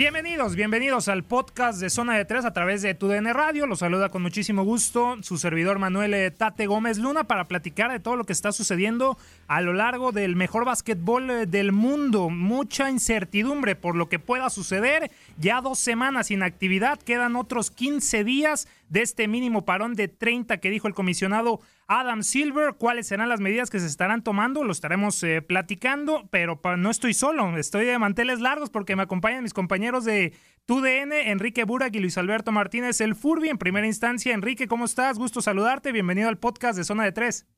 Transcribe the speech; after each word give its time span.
Bienvenidos, 0.00 0.56
bienvenidos 0.56 1.08
al 1.08 1.24
podcast 1.24 1.78
de 1.78 1.90
Zona 1.90 2.16
de 2.16 2.24
Tres 2.24 2.46
a 2.46 2.54
través 2.54 2.80
de 2.80 2.94
TUDN 2.94 3.34
Radio. 3.34 3.66
Los 3.66 3.80
saluda 3.80 4.08
con 4.08 4.22
muchísimo 4.22 4.64
gusto 4.64 5.18
su 5.20 5.36
servidor 5.36 5.78
Manuel 5.78 6.14
eh, 6.14 6.30
Tate 6.30 6.66
Gómez 6.66 6.96
Luna 6.96 7.24
para 7.24 7.48
platicar 7.48 7.92
de 7.92 8.00
todo 8.00 8.16
lo 8.16 8.24
que 8.24 8.32
está 8.32 8.50
sucediendo 8.50 9.18
a 9.46 9.60
lo 9.60 9.74
largo 9.74 10.10
del 10.10 10.36
mejor 10.36 10.64
básquetbol 10.64 11.30
eh, 11.30 11.44
del 11.44 11.72
mundo. 11.72 12.30
Mucha 12.30 12.88
incertidumbre 12.88 13.76
por 13.76 13.94
lo 13.94 14.08
que 14.08 14.18
pueda 14.18 14.48
suceder. 14.48 15.10
Ya 15.36 15.60
dos 15.60 15.78
semanas 15.78 16.28
sin 16.28 16.42
actividad, 16.42 16.98
quedan 16.98 17.36
otros 17.36 17.70
15 17.70 18.24
días 18.24 18.68
de 18.90 19.02
este 19.02 19.28
mínimo 19.28 19.64
parón 19.64 19.94
de 19.94 20.08
30 20.08 20.58
que 20.58 20.68
dijo 20.68 20.88
el 20.88 20.94
comisionado 20.94 21.60
Adam 21.86 22.22
Silver. 22.22 22.74
¿Cuáles 22.76 23.06
serán 23.06 23.28
las 23.28 23.40
medidas 23.40 23.70
que 23.70 23.78
se 23.78 23.86
estarán 23.86 24.22
tomando? 24.22 24.64
Lo 24.64 24.72
estaremos 24.72 25.22
eh, 25.22 25.40
platicando, 25.40 26.28
pero 26.30 26.60
no 26.76 26.90
estoy 26.90 27.14
solo, 27.14 27.56
estoy 27.56 27.86
de 27.86 27.98
manteles 27.98 28.40
largos 28.40 28.68
porque 28.68 28.96
me 28.96 29.02
acompañan 29.02 29.44
mis 29.44 29.54
compañeros 29.54 30.04
de 30.04 30.34
TUDN, 30.66 31.12
Enrique 31.12 31.64
Burak 31.64 31.94
y 31.94 32.00
Luis 32.00 32.18
Alberto 32.18 32.52
Martínez, 32.52 33.00
el 33.00 33.14
Furby. 33.14 33.48
En 33.48 33.58
primera 33.58 33.86
instancia, 33.86 34.34
Enrique, 34.34 34.66
¿cómo 34.66 34.84
estás? 34.84 35.18
Gusto 35.18 35.40
saludarte. 35.40 35.92
Bienvenido 35.92 36.28
al 36.28 36.38
podcast 36.38 36.76
de 36.76 36.84
Zona 36.84 37.04
de 37.04 37.12
Tres. 37.12 37.48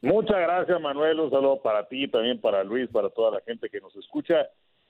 Muchas 0.00 0.36
gracias, 0.36 0.80
Manuel. 0.80 1.20
Un 1.20 1.30
saludo 1.30 1.62
para 1.62 1.86
ti, 1.86 2.08
también 2.08 2.40
para 2.40 2.64
Luis, 2.64 2.90
para 2.90 3.08
toda 3.10 3.30
la 3.30 3.40
gente 3.42 3.70
que 3.70 3.80
nos 3.80 3.94
escucha. 3.94 4.34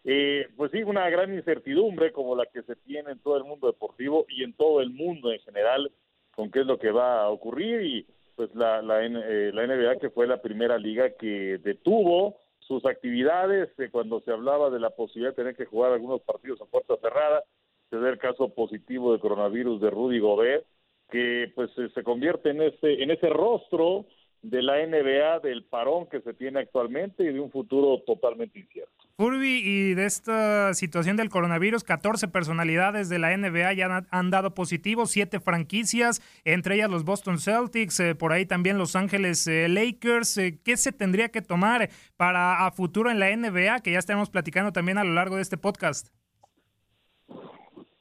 Eh, 0.04 0.48
pues 0.56 0.72
sí, 0.72 0.82
una 0.82 1.08
gran 1.10 1.32
incertidumbre 1.32 2.12
como 2.12 2.34
la 2.34 2.46
que 2.46 2.62
se 2.62 2.74
tiene 2.76 3.12
en 3.12 3.20
todo 3.20 3.36
el 3.36 3.44
mundo 3.44 3.68
deportivo 3.68 4.26
y 4.28 4.42
en 4.42 4.52
todo 4.54 4.80
el 4.80 4.90
mundo 4.90 5.32
en 5.32 5.38
general 5.40 5.92
con 6.34 6.50
qué 6.50 6.60
es 6.60 6.66
lo 6.66 6.78
que 6.78 6.90
va 6.90 7.22
a 7.22 7.28
ocurrir 7.28 7.82
y 7.82 8.06
pues 8.34 8.52
la, 8.54 8.82
la, 8.82 9.04
eh, 9.04 9.52
la 9.52 9.66
NBA 9.66 9.98
que 10.00 10.10
fue 10.10 10.26
la 10.26 10.42
primera 10.42 10.76
liga 10.78 11.10
que 11.10 11.58
detuvo 11.58 12.36
sus 12.58 12.84
actividades 12.86 13.68
eh, 13.78 13.90
cuando 13.90 14.20
se 14.20 14.32
hablaba 14.32 14.70
de 14.70 14.80
la 14.80 14.90
posibilidad 14.90 15.30
de 15.30 15.36
tener 15.36 15.56
que 15.56 15.66
jugar 15.66 15.92
algunos 15.92 16.22
partidos 16.22 16.60
a 16.60 16.66
puerta 16.66 16.96
cerrada, 16.96 17.44
se 17.90 17.96
da 17.98 18.08
el 18.08 18.18
caso 18.18 18.48
positivo 18.48 19.12
de 19.12 19.20
coronavirus 19.20 19.80
de 19.80 19.90
Rudy 19.90 20.18
Gobert, 20.18 20.64
que 21.10 21.52
pues 21.54 21.70
eh, 21.78 21.90
se 21.94 22.02
convierte 22.02 22.50
en 22.50 22.62
ese, 22.62 23.02
en 23.02 23.10
ese 23.10 23.28
rostro 23.28 24.06
de 24.42 24.60
la 24.60 24.84
NBA, 24.84 25.40
del 25.40 25.64
parón 25.64 26.06
que 26.08 26.20
se 26.20 26.34
tiene 26.34 26.60
actualmente 26.60 27.22
y 27.22 27.32
de 27.32 27.40
un 27.40 27.50
futuro 27.50 28.02
totalmente 28.04 28.58
incierto. 28.58 28.90
Furby, 29.16 29.62
y 29.64 29.94
de 29.94 30.04
esta 30.04 30.74
situación 30.74 31.16
del 31.16 31.28
coronavirus, 31.28 31.84
14 31.84 32.28
personalidades 32.28 33.08
de 33.08 33.18
la 33.20 33.36
NBA 33.36 33.72
ya 33.74 33.86
han, 33.86 34.06
han 34.10 34.30
dado 34.30 34.54
positivo, 34.54 35.06
7 35.06 35.38
franquicias, 35.38 36.20
entre 36.44 36.74
ellas 36.74 36.90
los 36.90 37.04
Boston 37.04 37.38
Celtics, 37.38 38.00
eh, 38.00 38.14
por 38.14 38.32
ahí 38.32 38.46
también 38.46 38.78
Los 38.78 38.96
Ángeles 38.96 39.46
eh, 39.46 39.68
Lakers. 39.68 40.38
Eh, 40.38 40.58
¿Qué 40.64 40.76
se 40.76 40.92
tendría 40.92 41.28
que 41.28 41.42
tomar 41.42 41.88
para 42.16 42.66
a 42.66 42.72
futuro 42.72 43.10
en 43.10 43.20
la 43.20 43.34
NBA? 43.36 43.80
Que 43.80 43.92
ya 43.92 43.98
estaremos 43.98 44.28
platicando 44.28 44.72
también 44.72 44.98
a 44.98 45.04
lo 45.04 45.12
largo 45.12 45.36
de 45.36 45.42
este 45.42 45.56
podcast. 45.56 46.08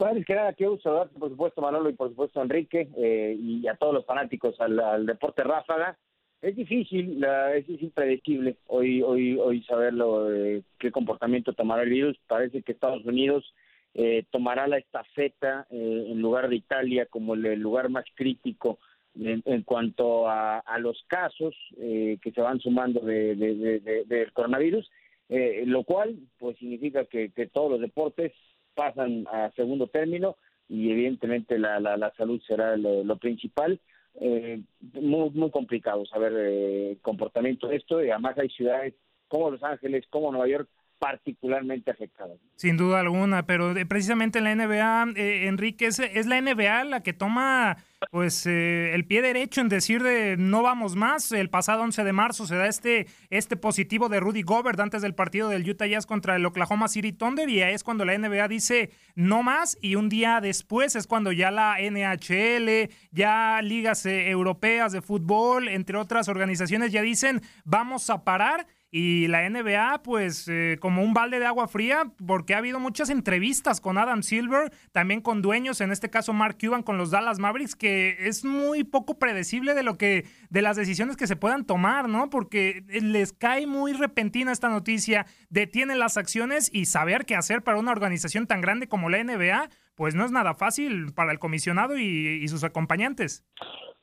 Antes 0.05 0.25
que 0.25 0.35
nada, 0.35 0.53
quiero 0.53 0.79
saludarte, 0.79 1.19
por 1.19 1.29
supuesto, 1.29 1.61
Manolo, 1.61 1.89
y 1.89 1.93
por 1.93 2.09
supuesto, 2.09 2.41
Enrique, 2.41 2.89
eh, 2.97 3.35
y 3.39 3.67
a 3.67 3.75
todos 3.75 3.93
los 3.93 4.05
fanáticos 4.05 4.59
al, 4.59 4.79
al 4.79 5.05
deporte 5.05 5.43
ráfaga. 5.43 5.97
Es 6.41 6.55
difícil, 6.55 7.19
la- 7.19 7.55
es 7.55 7.67
difícil 7.67 7.91
predecible 7.91 8.55
hoy, 8.67 9.01
hoy, 9.03 9.37
hoy 9.37 9.61
saberlo, 9.63 10.33
eh, 10.33 10.63
qué 10.79 10.91
comportamiento 10.91 11.53
tomará 11.53 11.83
el 11.83 11.89
virus. 11.89 12.17
Parece 12.27 12.63
que 12.63 12.71
Estados 12.71 13.05
Unidos 13.05 13.53
eh, 13.93 14.23
tomará 14.31 14.67
la 14.67 14.77
estafeta 14.77 15.67
eh, 15.69 16.05
en 16.09 16.19
lugar 16.21 16.49
de 16.49 16.55
Italia 16.55 17.05
como 17.05 17.35
el, 17.35 17.59
lugar 17.59 17.89
más 17.89 18.05
crítico 18.15 18.79
en, 19.19 19.43
en 19.45 19.61
cuanto 19.63 20.27
a, 20.29 20.63
los 20.79 21.03
casos 21.07 21.53
eh, 21.77 22.17
que 22.21 22.31
se 22.31 22.41
van 22.41 22.59
sumando 22.59 23.01
de, 23.01 23.35
de- 23.35 23.79
de- 23.81 24.03
del 24.05 24.31
coronavirus, 24.31 24.89
eh, 25.29 25.63
lo 25.67 25.83
cual 25.83 26.15
pues 26.39 26.57
significa 26.57 27.05
que, 27.05 27.29
todos 27.53 27.69
los 27.71 27.81
deportes 27.81 28.31
pasan 28.73 29.27
a 29.31 29.51
segundo 29.55 29.87
término 29.87 30.37
y 30.69 30.89
evidentemente 30.89 31.59
la, 31.59 31.79
la, 31.81 32.13
salud 32.15 32.41
será 32.47 32.77
lo 32.77 33.17
principal. 33.17 33.79
Eh, 34.15 34.61
muy, 34.93 35.29
muy 35.31 35.51
complicado 35.51 36.05
saber 36.05 36.33
eh, 36.33 36.91
el 36.91 37.01
comportamiento 37.01 37.67
de 37.67 37.77
esto. 37.77 38.03
Y 38.03 38.09
además 38.09 38.37
hay 38.37 38.49
ciudades 38.49 38.93
como 39.27 39.49
Los 39.49 39.63
Ángeles, 39.63 40.05
como 40.09 40.31
Nueva 40.31 40.47
York, 40.47 40.69
particularmente 41.01 41.89
afectadas. 41.89 42.37
Sin 42.57 42.77
duda 42.77 42.99
alguna, 42.99 43.47
pero 43.47 43.73
precisamente 43.89 44.37
en 44.37 44.43
la 44.43 44.55
NBA, 44.55 45.13
eh, 45.15 45.47
Enrique, 45.47 45.87
es, 45.87 45.97
es, 45.97 46.27
la 46.27 46.39
NBA 46.39 46.83
la 46.83 47.01
que 47.01 47.11
toma 47.11 47.77
pues 48.11 48.45
eh, 48.45 48.93
el 48.93 49.05
pie 49.05 49.23
derecho 49.23 49.61
en 49.61 49.69
decir 49.69 50.03
de 50.03 50.37
no 50.37 50.61
vamos 50.61 50.95
más. 50.95 51.31
El 51.31 51.49
pasado 51.49 51.81
11 51.81 52.03
de 52.03 52.13
marzo 52.13 52.45
se 52.45 52.55
da 52.55 52.67
este, 52.67 53.07
este 53.31 53.57
positivo 53.57 54.09
de 54.09 54.19
Rudy 54.19 54.43
Gobert 54.43 54.79
antes 54.79 55.01
del 55.01 55.15
partido 55.15 55.49
del 55.49 55.67
Utah 55.67 55.87
Jazz 55.87 56.05
contra 56.05 56.35
el 56.35 56.45
Oklahoma 56.45 56.87
City 56.87 57.13
Thunder 57.13 57.49
y 57.49 57.63
es 57.63 57.83
cuando 57.83 58.05
la 58.05 58.15
NBA 58.15 58.47
dice 58.47 58.91
no 59.15 59.41
más 59.41 59.79
y 59.81 59.95
un 59.95 60.07
día 60.07 60.39
después 60.39 60.95
es 60.95 61.07
cuando 61.07 61.31
ya 61.31 61.49
la 61.49 61.77
NHL, 61.79 62.91
ya 63.09 63.59
ligas 63.63 64.05
eh, 64.05 64.29
europeas 64.29 64.91
de 64.91 65.01
fútbol, 65.01 65.67
entre 65.67 65.97
otras 65.97 66.27
organizaciones 66.27 66.91
ya 66.91 67.01
dicen 67.01 67.41
vamos 67.65 68.11
a 68.11 68.23
parar 68.23 68.67
y 68.93 69.27
la 69.27 69.49
NBA, 69.49 70.03
pues 70.03 70.49
eh, 70.49 70.77
como 70.81 71.01
un 71.01 71.13
balde 71.13 71.39
de 71.39 71.45
agua 71.45 71.69
fría, 71.69 72.11
porque 72.27 72.53
ha 72.53 72.57
habido 72.57 72.77
muchas 72.77 73.09
entrevistas 73.09 73.79
con 73.79 73.97
Adam 73.97 74.21
Silver, 74.21 74.69
también 74.91 75.21
con 75.21 75.41
dueños, 75.41 75.79
en 75.79 75.91
este 75.91 76.09
caso 76.09 76.33
Mark 76.33 76.57
Cuban 76.59 76.83
con 76.83 76.97
los 76.97 77.09
Dallas 77.09 77.39
Mavericks, 77.39 77.77
que 77.77 78.17
es 78.19 78.43
muy 78.43 78.83
poco 78.83 79.17
predecible 79.17 79.73
de 79.73 79.83
lo 79.83 79.97
que, 79.97 80.25
de 80.49 80.61
las 80.61 80.75
decisiones 80.75 81.15
que 81.15 81.25
se 81.25 81.37
puedan 81.37 81.65
tomar, 81.65 82.09
¿no? 82.09 82.29
Porque 82.29 82.83
les 82.89 83.31
cae 83.31 83.65
muy 83.65 83.93
repentina 83.93 84.51
esta 84.51 84.67
noticia, 84.67 85.25
detienen 85.49 85.97
las 85.97 86.17
acciones 86.17 86.69
y 86.73 86.85
saber 86.85 87.25
qué 87.25 87.35
hacer 87.35 87.61
para 87.61 87.79
una 87.79 87.91
organización 87.91 88.45
tan 88.45 88.59
grande 88.59 88.87
como 88.87 89.09
la 89.09 89.23
NBA, 89.23 89.69
pues 89.95 90.15
no 90.15 90.25
es 90.25 90.31
nada 90.31 90.53
fácil 90.53 91.13
para 91.13 91.31
el 91.31 91.39
comisionado 91.39 91.97
y, 91.97 92.41
y 92.43 92.47
sus 92.49 92.65
acompañantes. 92.65 93.45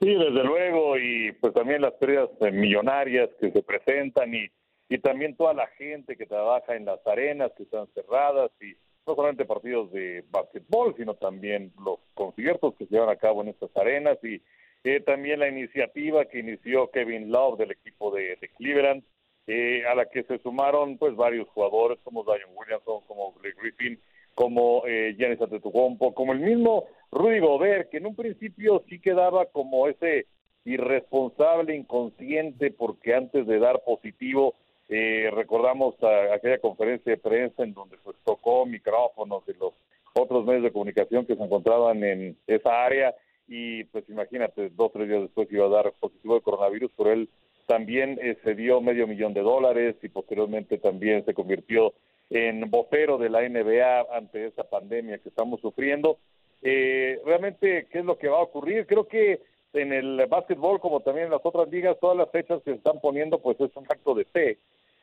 Sí, 0.01 0.15
desde 0.15 0.45
luego, 0.45 0.97
y 0.97 1.33
pues 1.41 1.53
también 1.53 1.83
las 1.83 1.93
pérdidas 1.95 2.31
eh, 2.41 2.53
millonarias 2.53 3.29
que 3.41 3.51
se 3.51 3.63
presentan 3.63 4.33
y 4.33 4.49
y 4.89 4.99
también 4.99 5.37
toda 5.37 5.53
la 5.53 5.67
gente 5.67 6.17
que 6.17 6.27
trabaja 6.27 6.75
en 6.75 6.87
las 6.87 7.07
arenas 7.07 7.53
que 7.57 7.65
están 7.65 7.87
cerradas 7.95 8.51
y 8.61 8.75
no 9.07 9.15
solamente 9.15 9.45
partidos 9.45 9.91
de 9.93 10.25
básquetbol, 10.31 10.95
sino 10.97 11.15
también 11.15 11.73
los 11.83 11.99
conciertos 12.15 12.75
que 12.75 12.87
se 12.87 12.95
llevan 12.95 13.11
a 13.11 13.17
cabo 13.17 13.43
en 13.43 13.49
estas 13.49 13.75
arenas. 13.77 14.19
Y 14.23 14.43
eh, 14.85 15.01
también 15.01 15.41
la 15.41 15.49
iniciativa 15.49 16.25
que 16.27 16.41
inició 16.41 16.91
Kevin 16.91 17.31
Love 17.31 17.59
del 17.59 17.73
equipo 17.73 18.11
de, 18.11 18.39
Cleveland, 18.57 19.03
eh, 19.47 19.85
a 19.87 19.95
la 19.95 20.07
que 20.07 20.25
se 20.25 20.39
sumaron 20.39 20.99
pues 20.99 21.17
varios 21.17 21.49
jugadores 21.49 21.99
como 22.05 22.25
Zion 22.25 22.51
Williamson, 22.55 23.01
como 23.07 23.33
Greg 23.41 23.57
Griffin, 23.61 24.01
como 24.35 24.85
eh, 24.87 25.15
Giannis 25.19 25.41
Antetokounmpo, 25.41 26.15
como 26.15 26.33
el 26.33 26.41
mismo 26.41 26.85
Rudy 27.11 27.41
Gobert, 27.41 27.91
que 27.91 27.97
en 27.97 28.07
un 28.07 28.15
principio 28.15 28.85
sí 28.89 29.01
quedaba 29.01 29.47
como 29.47 29.89
ese 29.89 30.27
irresponsable, 30.65 31.75
inconsciente, 31.75 32.71
porque 32.71 33.15
antes 33.15 33.47
de 33.47 33.59
dar 33.59 33.83
positivo 33.85 34.55
eh, 34.89 35.31
recordamos 35.35 35.95
aquella 36.33 36.59
conferencia 36.59 37.13
de 37.13 37.19
prensa 37.19 37.63
en 37.63 37.75
donde 37.75 37.99
pues 37.99 38.17
tocó 38.25 38.65
micrófonos 38.65 39.45
de 39.45 39.55
los 39.55 39.75
otros 40.15 40.47
medios 40.47 40.63
de 40.63 40.73
comunicación 40.73 41.27
que 41.27 41.37
se 41.37 41.43
encontraban 41.43 42.03
en 42.03 42.37
esa 42.47 42.85
área 42.85 43.15
y 43.47 43.85
pues 43.85 44.09
imagínate, 44.09 44.71
dos 44.71 44.93
tres 44.93 45.09
días 45.09 45.23
después 45.23 45.51
iba 45.51 45.67
a 45.67 45.83
dar 45.83 45.93
positivo 45.99 46.35
de 46.35 46.43
coronavirus, 46.43 46.91
pero 46.97 47.13
él 47.13 47.29
también 47.67 48.19
eh, 48.23 48.37
se 48.45 48.55
dio 48.55 48.81
medio 48.81 49.07
millón 49.07 49.35
de 49.35 49.43
dólares 49.43 49.97
y 50.03 50.09
posteriormente 50.09 50.79
también 50.79 51.25
se 51.25 51.35
convirtió 51.35 51.93
en 52.31 52.71
vocero 52.71 53.19
de 53.19 53.31
la 53.31 53.49
NBA 53.49 54.07
ante 54.17 54.47
esa 54.47 54.65
pandemia 54.65 55.19
que 55.19 55.31
estamos 55.31 55.61
sufriendo. 55.61 56.19
Eh, 56.63 57.21
realmente, 57.25 57.87
¿qué 57.91 58.01
es 58.01 58.05
lo 58.05 58.19
que 58.19 58.29
va 58.29 58.39
a 58.39 58.43
ocurrir? 58.43 58.87
Creo 58.87 59.07
que 59.07 59.41
en 59.73 59.93
el 59.93 60.27
básquetbol, 60.27 60.81
como 60.81 61.01
también 61.01 61.27
en 61.27 61.33
las 61.33 61.45
otras 61.45 61.69
ligas, 61.69 61.99
todas 62.01 62.17
las 62.17 62.31
fechas 62.31 62.63
que 62.63 62.73
se 62.73 62.77
están 62.79 63.01
poniendo, 63.01 63.39
pues 63.39 63.61
es 63.61 63.75
un 63.77 63.85
acto 63.85 64.15
de 64.15 64.25
fe 64.25 64.59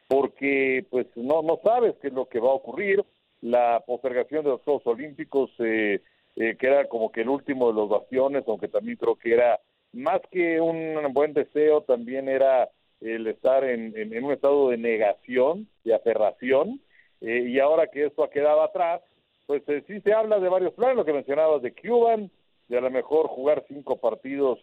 porque 0.08 0.86
pues 0.90 1.08
no, 1.16 1.42
no 1.42 1.60
sabes 1.64 1.96
qué 2.02 2.08
es 2.08 2.14
lo 2.14 2.28
que 2.28 2.40
va 2.40 2.50
a 2.50 2.56
ocurrir. 2.56 3.04
La 3.42 3.84
postergación 3.86 4.44
de 4.44 4.52
los 4.52 4.62
Juegos 4.62 4.88
Olímpicos, 4.88 5.52
eh, 5.60 6.02
eh, 6.36 6.56
que 6.58 6.68
era 6.68 6.88
como 6.88 7.12
que 7.12 7.22
el 7.22 7.30
último 7.30 7.68
de 7.68 7.74
los 7.74 7.90
bastiones, 7.90 8.44
aunque 8.48 8.68
también 8.68 8.98
creo 8.98 9.16
que 9.16 9.34
era 9.34 9.60
más 9.94 10.22
que 10.32 10.60
un 10.60 11.14
buen 11.14 11.34
deseo, 11.34 11.82
también 11.82 12.28
era 12.28 12.70
el 13.02 13.28
estar 13.28 13.64
en, 13.64 13.96
en, 13.96 14.24
un 14.24 14.32
estado 14.32 14.70
de 14.70 14.78
negación, 14.78 15.68
de 15.84 15.94
aferración, 15.94 16.82
eh, 17.22 17.46
y 17.48 17.60
ahora 17.60 17.88
que 17.88 18.06
esto 18.06 18.24
ha 18.24 18.30
quedado 18.30 18.62
atrás, 18.62 19.02
pues 19.46 19.64
sí 19.88 20.02
se 20.02 20.14
habla 20.14 20.40
de 20.40 20.50
varios 20.50 20.74
planes, 20.74 20.98
lo 20.98 21.06
que 21.06 21.14
mencionabas 21.14 21.62
de 21.62 21.74
Cuban, 21.74 22.32
de 22.68 22.78
a 22.78 22.82
lo 22.82 22.90
mejor 22.90 23.28
jugar 23.28 23.64
cinco 23.68 23.98
partidos 23.98 24.60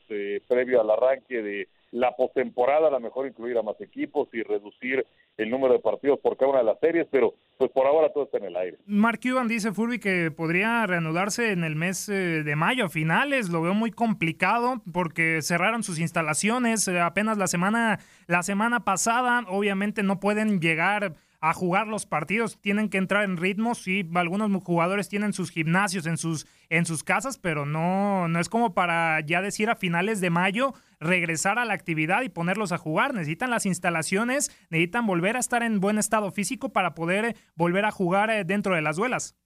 previo 0.49 0.81
al 0.81 0.91
arranque 0.91 1.43
de 1.43 1.69
la 1.93 2.17
postemporada, 2.17 2.89
a 2.89 2.91
lo 2.91 3.01
mejor 3.01 3.27
incluir 3.27 3.57
a 3.59 3.63
más 3.63 3.81
equipos 3.81 4.29
y 4.33 4.43
reducir 4.43 5.07
el 5.37 5.51
número 5.51 5.75
de 5.75 5.81
partidos 5.81 6.19
por 6.21 6.37
cada 6.37 6.51
una 6.51 6.61
de 6.61 6.65
las 6.65 6.81
series, 6.81 7.07
pero 7.11 7.35
pues 7.59 7.71
por 7.71 7.87
ahora 7.87 8.13
todo 8.13 8.25
está 8.25 8.39
en 8.39 8.45
el 8.45 8.57
aire. 8.57 8.79
Mark 8.87 9.21
Cuban 9.23 9.47
dice, 9.47 9.73
Furby, 9.73 9.99
que 9.99 10.31
podría 10.31 10.87
reanudarse 10.87 11.53
en 11.53 11.65
el 11.65 11.77
mes 11.77 12.09
eh, 12.09 12.43
de 12.43 12.57
mayo 12.57 12.87
a 12.87 12.89
finales, 12.89 13.51
lo 13.51 13.63
veo 13.63 13.75
muy 13.75 13.91
complicado 13.91 14.83
porque 14.93 15.43
cerraron 15.43 15.83
sus 15.83 15.99
instalaciones 15.99 16.89
eh, 16.89 16.99
apenas 16.99 17.39
la 17.39 17.47
semana, 17.47 17.99
la 18.27 18.43
semana 18.43 18.85
pasada, 18.85 19.45
obviamente 19.49 20.03
no 20.03 20.19
pueden 20.19 20.61
llegar 20.61 21.15
a 21.43 21.55
jugar 21.55 21.89
los 21.89 22.07
partidos, 22.07 22.57
tienen 22.61 22.89
que 22.89 22.99
entrar 22.99 23.25
en 23.25 23.37
ritmo, 23.37 23.75
sí, 23.75 24.09
algunos 24.15 24.63
jugadores 24.63 25.09
tienen 25.09 25.33
sus 25.33 25.51
gimnasios 25.51 26.07
en 26.07 26.17
sus, 26.17 26.47
en 26.71 26.87
sus 26.87 27.03
casas, 27.03 27.37
pero 27.37 27.67
no, 27.67 28.29
no 28.29 28.39
es 28.39 28.49
como 28.49 28.75
para 28.75 29.19
ya 29.27 29.43
decir 29.43 29.69
a 29.69 29.75
finales 29.75 30.21
de 30.21 30.31
mayo 30.31 30.73
regresar 31.01 31.59
a 31.59 31.65
la 31.65 31.75
actividad 31.75 32.23
y 32.23 32.29
ponerlos 32.29 32.71
a 32.71 32.79
jugar, 32.79 33.13
necesitan 33.13 33.51
las 33.51 33.67
instalaciones, 33.67 34.51
necesitan 34.71 35.05
volver 35.05 35.35
a 35.35 35.41
estar 35.41 35.65
en 35.65 35.81
buen 35.81 35.99
estado 35.99 36.31
físico 36.31 36.73
para 36.73 36.95
poder 36.95 37.25
eh, 37.25 37.35
volver 37.57 37.87
a 37.87 37.91
jugar 37.91 38.31
eh, 38.31 38.45
dentro 38.45 38.77
de 38.77 38.83
las 38.83 38.95
duelas. 38.95 39.37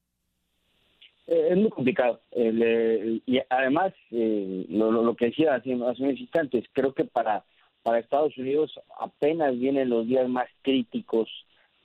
Eh, 1.26 1.48
es 1.52 1.56
muy 1.56 1.70
complicado. 1.70 2.20
y 2.34 3.40
además, 3.48 3.94
lo, 4.10 5.16
que 5.16 5.26
decía 5.26 5.54
hace, 5.54 5.72
hace 5.72 6.02
unos 6.02 6.20
instantes, 6.20 6.66
creo 6.75 6.93
que 6.93 7.06
para, 7.06 7.46
para 7.82 8.00
Estados 8.00 8.37
Unidos 8.37 8.78
apenas 9.00 9.58
vienen 9.58 9.88
los 9.88 10.06
días 10.06 10.28
más 10.28 10.46
críticos 10.60 11.31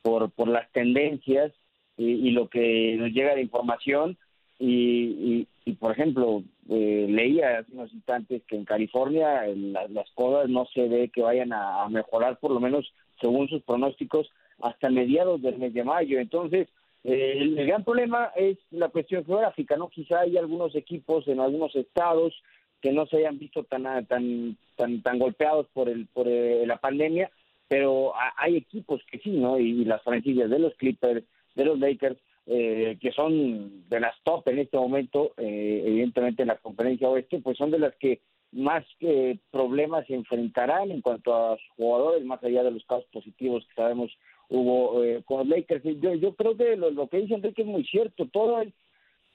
por, 0.01 0.31
por 0.31 0.48
las 0.48 0.71
tendencias 0.71 1.51
y, 1.98 2.31
lo 2.31 2.50
que 2.50 2.95
nos 2.98 3.12
llega 3.12 3.36
de 3.36 3.42
información. 3.42 4.18
Y, 4.59 5.48
y, 5.65 5.74
por 5.74 5.92
ejemplo, 5.92 6.44
eh, 6.69 7.07
leía 7.09 7.59
hace 7.59 7.71
unos 7.74 7.94
instantes 7.94 8.44
que 8.48 8.56
en 8.56 8.65
California 8.65 9.44
las 9.89 10.09
cosas 10.12 10.50
no 10.50 10.65
se 10.74 10.88
ve 10.88 11.09
que 11.09 11.21
vayan 11.21 11.51
a, 11.53 11.88
mejorar, 11.89 12.38
por 12.39 12.51
lo 12.51 12.59
menos 12.59 12.92
según 13.19 13.48
sus 13.48 13.62
pronósticos, 13.63 14.30
hasta 14.62 14.89
mediados 14.89 15.42
del 15.42 15.57
mes 15.57 15.74
de 15.74 15.83
mayo. 15.83 16.19
Entonces, 16.19 16.68
eh, 17.03 17.33
el, 17.38 17.56
gran 17.65 17.83
problema 17.83 18.31
es 18.36 18.57
la 18.69 18.89
cuestión 18.89 19.25
geográfica, 19.25 19.75
¿no? 19.75 19.89
Quizá 19.89 20.21
hay 20.21 20.38
algunos 20.38 20.75
equipos 20.75 21.27
en 21.27 21.39
algunos 21.39 21.75
estados 21.75 22.33
que 22.81 22.92
no 22.92 23.06
se 23.07 23.18
hayan 23.18 23.38
visto 23.38 23.63
tan 23.63 24.06
tan 24.06 24.57
tan 24.75 25.01
tan 25.01 25.19
golpeados 25.19 25.68
por 25.74 25.88
el 25.88 26.07
por 26.07 26.27
eh, 26.27 26.65
la 26.65 26.77
pandemia 26.77 27.31
pero 27.72 28.12
hay 28.36 28.58
equipos 28.58 29.02
que 29.10 29.18
sí, 29.20 29.30
¿no? 29.30 29.58
Y, 29.58 29.86
las 29.86 30.04
franquicias 30.04 30.50
de 30.50 30.60
los 30.60 30.75
Clippers, 30.75 31.24
de 31.56 31.63
los 31.63 31.80
Lakers, 31.80 32.18
eh, 32.46 32.98
que 33.00 33.13
son 33.13 33.88
de 33.88 34.01
las 34.01 34.13
top 34.24 34.46
en 34.50 34.60
este 34.60 34.75
momento, 34.75 35.32
eh, 35.38 35.82
evidentemente 35.86 36.42
en 36.42 36.50
la 36.50 36.58
conferencia 36.58 37.08
oeste, 37.08 37.40
pues 37.40 37.58
son 37.58 37.72
de 37.72 37.80
las 37.80 37.96
que 37.96 38.20
más 38.51 38.84
eh, 39.00 39.40
problemas 39.51 40.06
se 40.06 40.16
enfrentarán 40.16 40.92
en 40.92 41.00
cuanto 41.00 41.34
a 41.34 41.56
sus 41.56 41.70
jugadores, 41.78 42.25
más 42.25 42.44
allá 42.44 42.62
de 42.62 42.72
los 42.72 42.84
casos 42.84 43.06
positivos 43.10 43.66
que 43.66 43.74
sabemos 43.75 44.12
hubo 44.50 45.01
con 45.24 45.38
los 45.38 45.48
Lakers. 45.48 45.82
Yo, 46.01 46.13
yo 46.16 46.36
creo 46.36 46.58
que 46.58 46.75
lo, 46.75 46.92
lo 46.92 47.08
que 47.08 47.22
dice 47.22 47.36
Enrique 47.36 47.62
es 47.62 47.68
muy 47.70 47.86
cierto, 47.86 48.28
todo 48.34 48.60
es 48.62 48.74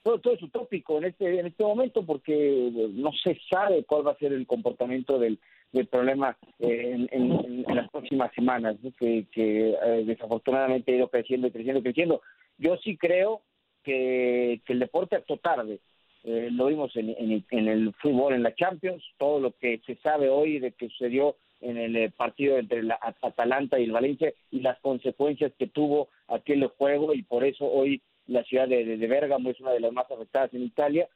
todo, 0.02 0.18
todo 0.18 0.34
es 0.34 0.42
utópico 0.42 0.98
en 0.98 1.04
este 1.04 1.40
en 1.40 1.46
este 1.46 1.64
momento 1.64 2.04
porque 2.04 2.70
no 2.92 3.12
se 3.12 3.40
sabe 3.50 3.82
cuál 3.84 4.06
va 4.06 4.12
a 4.12 4.18
ser 4.18 4.34
el 4.34 4.46
comportamiento 4.46 5.18
del, 5.18 5.40
del 5.76 5.86
problema 5.86 6.36
eh, 6.58 7.06
en, 7.10 7.64
las 7.74 7.88
próximas 7.90 8.32
semanas, 8.34 8.76
que, 8.98 9.26
eh, 9.34 10.04
desafortunadamente 10.06 10.92
ha 10.92 10.96
ido 10.96 11.08
creciendo 11.08 11.46
y 11.46 11.50
creciendo 11.50 11.80
y 11.80 11.82
creciendo. 11.82 12.22
Yo 12.58 12.76
sí 12.78 12.96
creo 12.96 13.42
que, 13.84 14.60
el 14.66 14.78
deporte 14.78 15.16
actuó 15.16 15.36
tarde. 15.36 15.80
Eh, 16.24 16.48
lo 16.50 16.66
vimos 16.66 16.90
en, 16.96 17.44
el 17.50 17.94
fútbol, 17.94 18.34
en 18.34 18.42
la 18.42 18.54
Champions, 18.54 19.04
todo 19.16 19.38
lo 19.38 19.52
que 19.52 19.80
se 19.86 19.96
sabe 19.96 20.28
hoy 20.28 20.58
de 20.58 20.72
que 20.72 20.88
sucedió 20.88 21.36
en 21.60 21.76
el 21.78 22.10
partido 22.12 22.58
entre 22.58 22.82
la 22.82 22.98
Atalanta 23.22 23.78
y 23.78 23.84
el 23.84 23.92
Valencia 23.92 24.32
y 24.50 24.60
las 24.60 24.78
consecuencias 24.80 25.52
que 25.58 25.68
tuvo 25.68 26.08
aquel 26.28 26.66
juego 26.66 27.14
y 27.14 27.22
por 27.22 27.44
eso 27.44 27.64
hoy 27.64 28.02
la 28.26 28.42
ciudad 28.42 28.68
de, 28.68 28.84
de, 28.96 29.06
Bérgamo 29.06 29.50
es 29.50 29.60
una 29.60 29.70
de 29.70 29.80
las 29.80 29.92
más 29.92 30.10
afectadas 30.10 30.52
en 30.52 30.64
Italia, 30.64 31.08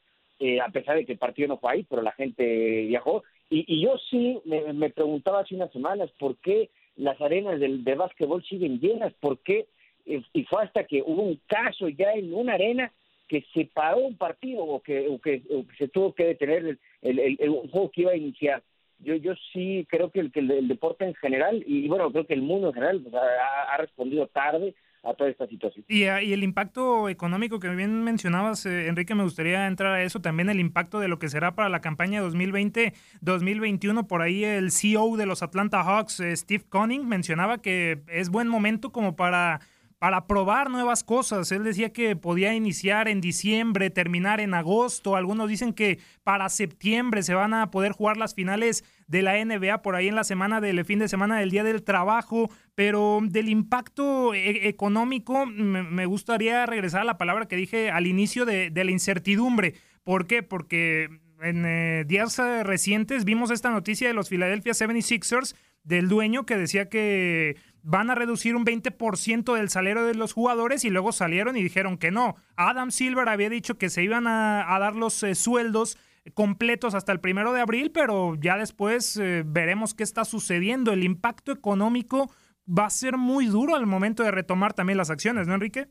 a 0.65 0.71
pesar 0.71 0.97
de 0.97 1.05
que 1.05 1.13
el 1.13 1.19
partido 1.19 1.49
no 1.49 1.59
fue 1.59 1.73
ahí, 1.73 1.87
pero 1.91 2.01
la 2.01 2.13
gente 2.13 2.87
viajó 2.87 3.23
y, 3.51 3.83
yo 3.83 3.99
sí 4.11 4.39
me, 4.45 4.91
preguntaba 4.91 5.41
hace 5.41 5.57
unas 5.57 5.73
semanas 5.73 6.11
por 6.19 6.37
qué 6.37 6.71
las 6.97 7.21
arenas 7.21 7.59
del, 7.59 7.83
de 7.83 7.95
básquetbol 7.97 8.45
siguen 8.45 8.79
llenas, 8.79 9.13
por 9.15 9.39
qué, 9.41 9.67
eh, 10.07 10.23
y 10.33 10.45
fue 10.45 10.63
hasta 10.63 10.85
que 10.85 11.03
hubo 11.03 11.23
un 11.23 11.41
caso 11.47 11.89
ya 11.89 12.13
en 12.13 12.33
una 12.33 12.55
arena 12.55 12.93
que 13.27 13.45
se 13.55 13.65
paró 13.67 13.99
un 13.99 14.17
partido 14.17 14.65
o 14.65 14.81
que, 14.81 15.19
que, 15.23 15.43
se 15.79 15.89
tuvo 15.89 16.15
que 16.15 16.25
detener 16.25 16.79
el, 17.03 17.19
el, 17.19 17.49
juego 17.71 17.91
que 17.91 18.01
iba 18.03 18.13
a 18.13 18.17
iniciar. 18.17 18.63
Yo, 18.99 19.15
yo 19.15 19.35
sí 19.53 19.87
creo 19.89 20.11
que 20.11 20.21
el, 20.21 20.33
que 20.33 20.41
el, 20.41 20.69
deporte 20.69 21.05
en 21.05 21.15
general, 21.15 21.63
y 21.67 21.89
bueno, 21.89 22.11
creo 22.11 22.27
que 22.27 22.35
el 22.35 22.43
mundo 22.43 22.69
en 22.69 22.75
general 22.75 23.01
pues, 23.01 23.15
ha, 23.15 23.77
respondido 23.79 24.27
tarde 24.27 24.75
a 25.03 25.15
toda 25.15 25.31
esta 25.31 25.47
situación. 25.47 25.85
Y, 25.89 26.05
ah, 26.05 26.23
y 26.23 26.33
el 26.33 26.43
impacto 26.43 27.09
económico 27.09 27.59
que 27.59 27.69
bien 27.69 28.03
mencionabas, 28.03 28.67
eh, 28.67 28.89
Enrique, 28.89 29.15
me 29.15 29.23
gustaría 29.23 29.67
entrar 29.67 29.93
a 29.95 30.03
eso, 30.03 30.21
también 30.21 30.51
el 30.51 30.61
impacto 30.61 31.01
de 31.01 31.09
lo 31.09 31.19
que 31.19 31.29
será 31.29 31.55
para 31.55 31.69
la 31.69 31.81
campaña 31.81 32.23
2020-2021. 32.23 34.07
Por 34.07 34.23
ahí 34.23 34.45
el 34.45 34.71
CEO 34.71 35.17
de 35.17 35.27
los 35.27 35.43
Atlanta 35.43 35.83
Hawks, 35.83 36.21
eh, 36.21 36.37
Steve 36.37 36.65
Conning, 36.69 37.09
mencionaba 37.09 37.59
que 37.59 38.03
es 38.09 38.29
buen 38.29 38.49
momento 38.49 38.93
como 38.93 39.17
para 39.17 39.61
para 40.01 40.27
probar 40.27 40.71
nuevas 40.71 41.05
cosas. 41.05 41.53
Él 41.53 41.63
decía 41.63 41.93
que 41.93 42.17
podía 42.17 42.55
iniciar 42.55 43.07
en 43.07 43.21
diciembre, 43.21 43.91
terminar 43.91 44.41
en 44.41 44.55
agosto. 44.55 45.15
Algunos 45.15 45.51
dicen 45.51 45.75
que 45.75 45.99
para 46.25 46.49
septiembre 46.49 47.23
se 47.23 47.35
van 47.35 47.53
a 47.53 47.71
poder 47.71 47.93
jugar 47.93 48.17
las 48.17 48.35
finales 48.35 48.83
de 49.11 49.23
la 49.23 49.45
NBA 49.45 49.83
por 49.83 49.97
ahí 49.97 50.07
en 50.07 50.15
la 50.15 50.23
semana 50.23 50.61
del 50.61 50.85
fin 50.85 51.01
de 51.01 51.09
semana 51.09 51.41
del 51.41 51.51
Día 51.51 51.65
del 51.65 51.83
Trabajo. 51.83 52.49
Pero 52.77 53.19
del 53.23 53.49
impacto 53.49 54.35
e-, 54.35 54.69
económico, 54.69 55.47
me 55.47 56.07
gustaría 56.07 56.65
regresar 56.65 57.01
a 57.03 57.05
la 57.05 57.19
palabra 57.19 57.47
que 57.47 57.57
dije 57.57 57.91
al 57.91 58.07
inicio 58.07 58.47
de, 58.47 58.71
la 58.73 58.91
incertidumbre. 58.91 59.75
¿Por 60.05 60.29
qué? 60.29 60.45
Porque 60.45 61.09
en 61.43 61.67
eh, 61.67 62.05
días 62.07 62.39
eh, 62.39 62.63
recientes 62.63 63.25
vimos 63.25 63.51
esta 63.51 63.71
noticia 63.71 64.07
de 64.07 64.15
los 64.15 64.29
Philadelphia 64.29 64.73
76ers 64.73 65.57
del 65.83 66.09
dueño 66.09 66.47
que 66.47 66.57
decía 66.57 66.89
que 66.89 67.57
van 67.83 68.11
a 68.11 68.15
reducir 68.15 68.55
un 68.55 68.65
20% 68.65 69.57
del 69.57 69.71
salario 69.71 70.05
de 70.05 70.15
los 70.15 70.35
jugadores 70.35 70.85
y 70.85 70.91
luego 70.91 71.11
salieron 71.11 71.57
y 71.57 71.63
dijeron 71.65 71.99
que 71.99 72.13
no. 72.13 72.37
Adam 72.55 72.93
Silver 72.93 73.29
había 73.29 73.51
dicho 73.51 73.77
que 73.77 73.91
se 73.91 74.05
iban 74.05 74.29
a, 74.29 74.79
dar 74.79 74.95
los 74.95 75.21
eh, 75.25 75.35
sueldos 75.35 75.99
completos 76.35 76.95
hasta 76.95 77.13
el 77.13 77.21
primero 77.21 77.53
de 77.53 77.61
abril, 77.61 77.91
pero 77.93 78.35
ya 78.41 78.57
después 78.57 79.17
eh, 79.17 79.43
veremos 79.45 79.95
qué 79.95 80.03
está 80.03 80.25
sucediendo. 80.25 80.93
El 80.93 81.05
impacto 81.05 81.53
económico 81.53 82.29
va 82.67 82.87
a 82.87 82.91
ser 82.91 83.17
muy 83.17 83.47
duro 83.47 83.75
al 83.75 83.87
momento 83.87 84.23
de 84.23 84.31
retomar 84.31 84.75
también 84.75 84.97
las 84.97 85.11
acciones, 85.11 85.49
¿no, 85.49 85.55
Enrique? 85.55 85.87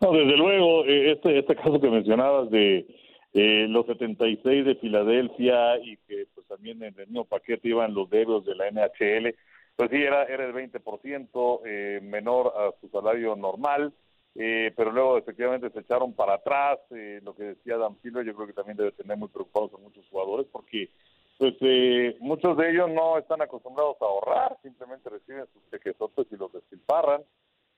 No, 0.00 0.12
desde 0.12 0.36
luego, 0.36 0.84
eh, 0.86 1.12
este, 1.12 1.38
este 1.38 1.54
caso 1.54 1.80
que 1.80 1.90
mencionabas 1.90 2.50
de 2.50 2.86
los 3.34 3.86
76 3.86 4.66
de 4.66 4.74
Filadelfia 4.74 5.78
y 5.78 5.96
que 6.06 6.26
pues 6.34 6.46
también 6.48 6.82
en 6.82 6.94
el 6.98 7.06
mismo 7.06 7.24
paquete 7.24 7.68
iban 7.68 7.94
los 7.94 8.10
dedos 8.10 8.44
de 8.44 8.54
la 8.54 8.70
NHL, 8.70 9.34
pues 9.76 9.90
sí, 9.90 9.96
era, 9.96 10.24
era 10.24 10.46
el 10.46 10.52
20% 10.52 11.60
eh, 11.64 12.00
menor 12.02 12.52
a 12.56 12.72
su 12.80 12.88
salario 12.88 13.34
normal, 13.36 13.92
eh, 14.34 14.72
pero 14.76 14.92
luego 14.92 15.18
efectivamente 15.18 15.70
se 15.70 15.80
echaron 15.80 16.14
para 16.14 16.34
atrás, 16.34 16.78
eh, 16.90 17.20
lo 17.22 17.34
que 17.34 17.44
decía 17.44 17.76
Dan 17.76 17.96
yo 18.02 18.34
creo 18.34 18.46
que 18.46 18.52
también 18.52 18.76
debe 18.76 18.92
tener 18.92 19.16
muy 19.16 19.28
preocupados 19.28 19.74
a 19.74 19.78
muchos 19.78 20.06
jugadores, 20.08 20.46
porque 20.50 20.90
pues 21.38 21.54
eh, 21.60 22.16
muchos 22.20 22.56
de 22.56 22.70
ellos 22.70 22.90
no 22.90 23.18
están 23.18 23.42
acostumbrados 23.42 23.96
a 24.00 24.04
ahorrar, 24.04 24.56
simplemente 24.62 25.10
reciben 25.10 25.44
sus 25.52 25.62
chequesotes 25.70 26.26
y 26.30 26.36
los 26.36 26.52
despilfarran. 26.52 27.22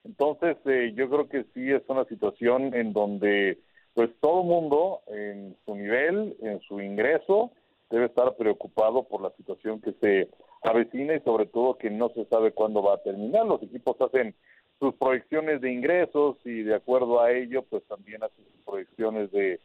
Entonces, 0.03 0.57
eh, 0.65 0.93
yo 0.95 1.09
creo 1.09 1.27
que 1.27 1.45
sí 1.53 1.71
es 1.71 1.81
una 1.87 2.05
situación 2.05 2.75
en 2.75 2.93
donde 2.93 3.59
pues 3.95 4.11
todo 4.19 4.43
mundo 4.43 5.01
en 5.07 5.57
su 5.65 5.73
nivel, 5.73 6.37
en 6.41 6.59
su 6.61 6.79
ingreso, 6.79 7.51
debe 7.89 8.05
estar 8.05 8.35
preocupado 8.35 9.03
por 9.03 9.21
la 9.21 9.31
situación 9.31 9.81
que 9.81 9.93
se 9.93 10.29
avecina 10.61 11.15
y 11.15 11.21
sobre 11.21 11.45
todo 11.45 11.77
que 11.77 11.89
no 11.89 12.09
se 12.09 12.25
sabe 12.25 12.51
cuándo 12.51 12.83
va 12.83 12.95
a 12.95 13.03
terminar. 13.03 13.45
Los 13.45 13.63
equipos 13.63 13.99
hacen 13.99 14.35
sus 14.79 14.93
proyecciones 14.95 15.61
de 15.61 15.71
ingresos 15.71 16.37
y 16.45 16.63
de 16.63 16.75
acuerdo 16.75 17.21
a 17.21 17.31
ello 17.31 17.63
pues 17.63 17.83
también 17.87 18.23
hacen 18.23 18.45
sus 18.45 18.61
proyecciones 18.65 19.31
de 19.31 19.59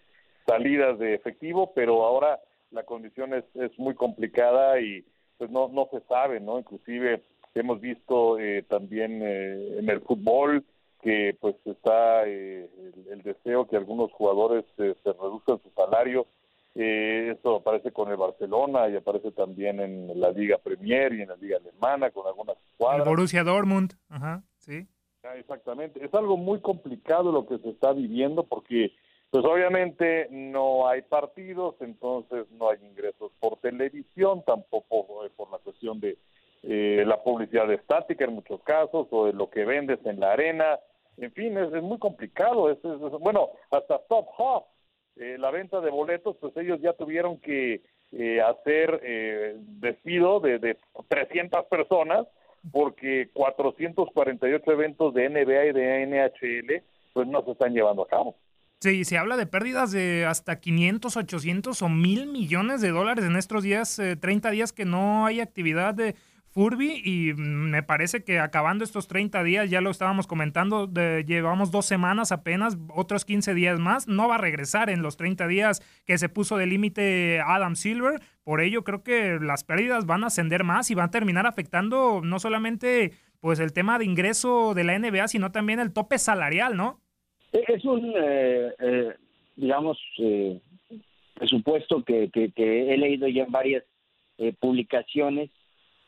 salidas 0.47 0.99
de 0.99 1.15
efectivo, 1.15 1.73
pero 1.75 2.05
ahora 2.05 2.39
la 2.71 2.85
condición 2.85 3.35
es, 3.35 3.45
es 3.55 3.77
muy 3.79 3.95
complicada 3.95 4.81
y 4.81 5.05
pues 5.39 5.51
no, 5.51 5.69
no 5.69 5.89
se 5.91 6.01
sabe, 6.03 6.41
¿no? 6.41 6.59
Inclusive 6.59 7.23
hemos 7.55 7.81
visto 7.81 8.39
eh, 8.39 8.63
también 8.69 9.21
eh, 9.23 9.79
en 9.79 9.89
el 9.89 10.01
fútbol 10.03 10.65
que 11.03 11.37
pues 11.41 11.57
está 11.65 12.27
eh, 12.27 12.69
el, 13.11 13.23
deseo 13.23 13.67
que 13.67 13.77
algunos 13.77 14.13
jugadores 14.13 14.65
se 14.77 14.95
reduzcan 15.05 15.61
su 15.63 15.71
salario 15.75 16.27
eh, 16.75 17.33
esto 17.33 17.57
aparece 17.57 17.91
con 17.91 18.11
el 18.11 18.17
Barcelona 18.17 18.89
y 18.89 18.97
aparece 18.97 19.33
también 19.33 19.81
en 19.81 20.21
la 20.21 20.31
Liga 20.31 20.57
Premier 20.59 21.13
y 21.13 21.23
en 21.23 21.29
la 21.29 21.37
Liga 21.37 21.57
Alemana 21.57 22.11
con 22.11 22.27
algunas 22.27 22.57
cuadras. 22.77 23.07
El 23.07 23.09
Borussia 23.09 23.43
Dortmund, 23.43 23.95
ajá, 24.09 24.45
sí. 24.59 24.87
Ah, 25.23 25.37
exactamente. 25.37 26.05
Es 26.05 26.13
algo 26.15 26.37
muy 26.37 26.61
complicado 26.61 27.31
lo 27.31 27.47
que 27.47 27.59
se 27.59 27.71
está 27.71 27.93
viviendo 27.93 28.45
porque, 28.45 28.93
pues 29.31 29.45
obviamente 29.45 30.29
no 30.31 30.89
hay 30.89 31.03
partidos, 31.03 31.77
entonces 31.81 32.51
no 32.53 32.71
hay 32.71 32.79
ingresos 32.83 33.31
por 33.39 33.59
televisión, 33.59 34.43
tampoco 34.47 35.25
eh, 35.25 35.31
por 35.37 35.51
la 35.51 35.59
cuestión 35.59 36.01
de 36.01 36.17
eh, 36.63 37.05
la 37.07 37.23
publicidad 37.23 37.71
estática 37.73 38.25
en 38.25 38.35
muchos 38.35 38.63
casos 38.63 39.09
o 39.11 39.27
de 39.27 39.33
lo 39.33 39.51
que 39.51 39.65
vendes 39.65 39.99
en 40.05 40.21
la 40.21 40.33
arena. 40.33 40.79
En 41.17 41.33
fin, 41.33 41.57
es, 41.59 41.71
muy 41.83 41.99
complicado. 41.99 42.71
Es, 42.71 42.79
bueno, 43.21 43.51
hasta 43.71 43.99
Top 44.09 44.27
Hop 44.39 44.65
eh, 45.17 45.37
la 45.39 45.51
venta 45.51 45.81
de 45.81 45.91
boletos, 45.91 46.37
pues 46.41 46.57
ellos 46.57 46.81
ya 46.81 46.95
tuvieron 46.95 47.39
que 47.41 47.83
eh, 48.13 48.41
hacer 48.41 49.01
eh, 49.03 49.57
despido 49.59 50.41
de, 50.41 50.59
de 50.59 50.79
300 51.09 51.67
personas 51.67 52.27
porque 52.73 53.31
448 53.33 54.73
eventos 54.73 55.15
de 55.15 55.29
NBA 55.29 55.67
y 55.67 55.73
de 55.73 56.07
NHL 56.07 56.83
pues 57.13 57.27
no 57.29 57.45
se 57.45 57.53
están 57.53 57.73
llevando 57.73 58.03
a 58.03 58.09
cabo. 58.09 58.37
Sí, 58.81 59.05
se 59.05 59.19
habla 59.19 59.37
de 59.37 59.47
pérdidas 59.47 59.91
de 59.91 60.25
hasta 60.25 60.59
500, 60.61 61.17
800 61.17 61.83
o 61.83 61.89
mil 61.89 62.27
millones 62.27 62.81
de 62.81 62.91
dólares 62.91 63.25
en 63.25 63.37
estos 63.37 63.63
días, 63.63 64.01
30 64.21 64.51
días 64.51 64.73
que 64.73 64.87
no 64.87 65.27
hay 65.27 65.41
actividad 65.41 65.93
de, 65.93 66.15
Furby 66.53 67.01
y 67.05 67.33
me 67.35 67.83
parece 67.85 68.25
que 68.25 68.41
acabando 68.41 68.83
estos 68.83 69.07
30 69.07 69.45
días, 69.45 69.71
ya 69.71 69.81
lo 69.81 69.91
estábamos 69.91 70.27
comentando, 70.27 70.89
de, 70.89 71.25
llevamos 71.25 71.71
dos 71.71 71.87
semanas 71.87 72.33
apenas, 72.33 72.77
otros 72.89 73.25
15 73.25 73.55
días 73.55 73.79
más, 73.79 74.09
no 74.09 74.29
va 74.29 74.35
a 74.35 74.39
regresar 74.39 74.91
en 74.91 75.01
los 75.01 75.17
30 75.17 75.47
días 75.47 75.81
que 76.07 76.19
se 76.19 76.29
puso 76.29 76.57
de 76.57 76.67
límite 76.67 77.41
Adam 77.41 77.77
Silver, 77.77 78.21
por 78.51 78.61
ello 78.61 78.83
creo 78.83 79.05
que 79.05 79.39
las 79.41 79.63
pérdidas 79.63 80.07
van 80.07 80.25
a 80.25 80.27
ascender 80.27 80.65
más 80.65 80.91
y 80.91 80.97
van 80.97 81.07
a 81.07 81.11
terminar 81.13 81.47
afectando 81.47 82.21
no 82.21 82.41
solamente 82.41 83.13
pues 83.39 83.61
el 83.61 83.73
tema 83.73 83.97
de 83.97 84.05
ingreso 84.05 84.75
de 84.75 84.83
la 84.83 84.99
NBA, 84.99 85.29
sino 85.29 85.53
también 85.53 85.79
el 85.79 85.93
tope 85.93 86.19
salarial, 86.19 86.77
¿no? 86.77 86.99
E-, 87.53 87.63
es 87.69 87.85
un, 87.85 88.13
eh, 88.17 88.75
eh, 88.81 89.15
digamos, 89.55 89.99
eh, 90.19 90.59
presupuesto 91.35 92.03
que, 92.03 92.29
que, 92.31 92.51
que, 92.51 92.93
he 92.93 92.99
leído 92.99 93.29
ya 93.29 93.45
en 93.45 93.53
varias 93.53 93.85
publicaciones 94.59 95.51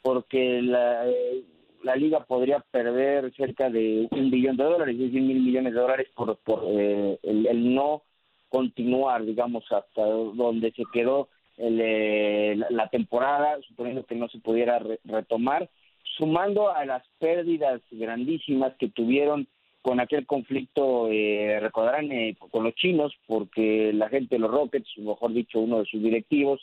porque 0.03 0.61
la, 0.63 1.09
eh, 1.09 1.45
la 1.85 1.95
liga 1.95 2.25
podría 2.25 2.59
perder 2.59 3.33
cerca 3.37 3.71
de 3.71 4.09
un 4.11 4.33
billón 4.33 4.57
de 4.57 4.65
dólares, 4.65 4.97
es 4.97 5.01
decir, 5.01 5.23
mil 5.23 5.41
millones 5.41 5.75
de 5.75 5.81
dólares 5.81 6.09
por, 6.17 6.37
por 6.39 6.65
eh, 6.67 7.21
el, 7.23 7.73
no 7.73 8.03
continuar, 8.49 9.25
digamos, 9.25 9.65
hasta 9.71 10.03
donde 10.03 10.73
se 10.73 10.83
quedó 10.93 11.29
el, 11.63 11.81
eh, 11.81 12.57
la 12.71 12.89
temporada, 12.89 13.59
suponiendo 13.69 14.05
que 14.05 14.17
no 14.17 14.29
se 14.29 14.39
pudiera 14.39 14.83
retomar, 15.05 15.71
sumando 16.17 16.75
a 16.75 16.85
las 16.85 17.03
pérdidas 17.19 17.81
grandísimas 17.91 18.75
que 18.79 18.89
tuvieron 18.89 19.47
con 19.81 20.01
aquel 20.01 20.27
conflicto, 20.27 21.09
eh, 21.11 21.59
recordarán, 21.61 22.09
con 22.51 22.65
los 22.65 22.75
chinos, 22.75 23.13
porque 23.27 23.93
la 23.93 24.09
gente 24.09 24.37
de 24.37 24.41
los 24.41 24.51
Rockets, 24.51 24.99
mejor 24.99 25.33
dicho, 25.33 25.61
uno 25.61 25.81
de 25.81 25.87
sus 25.87 26.03
directivos, 26.03 26.61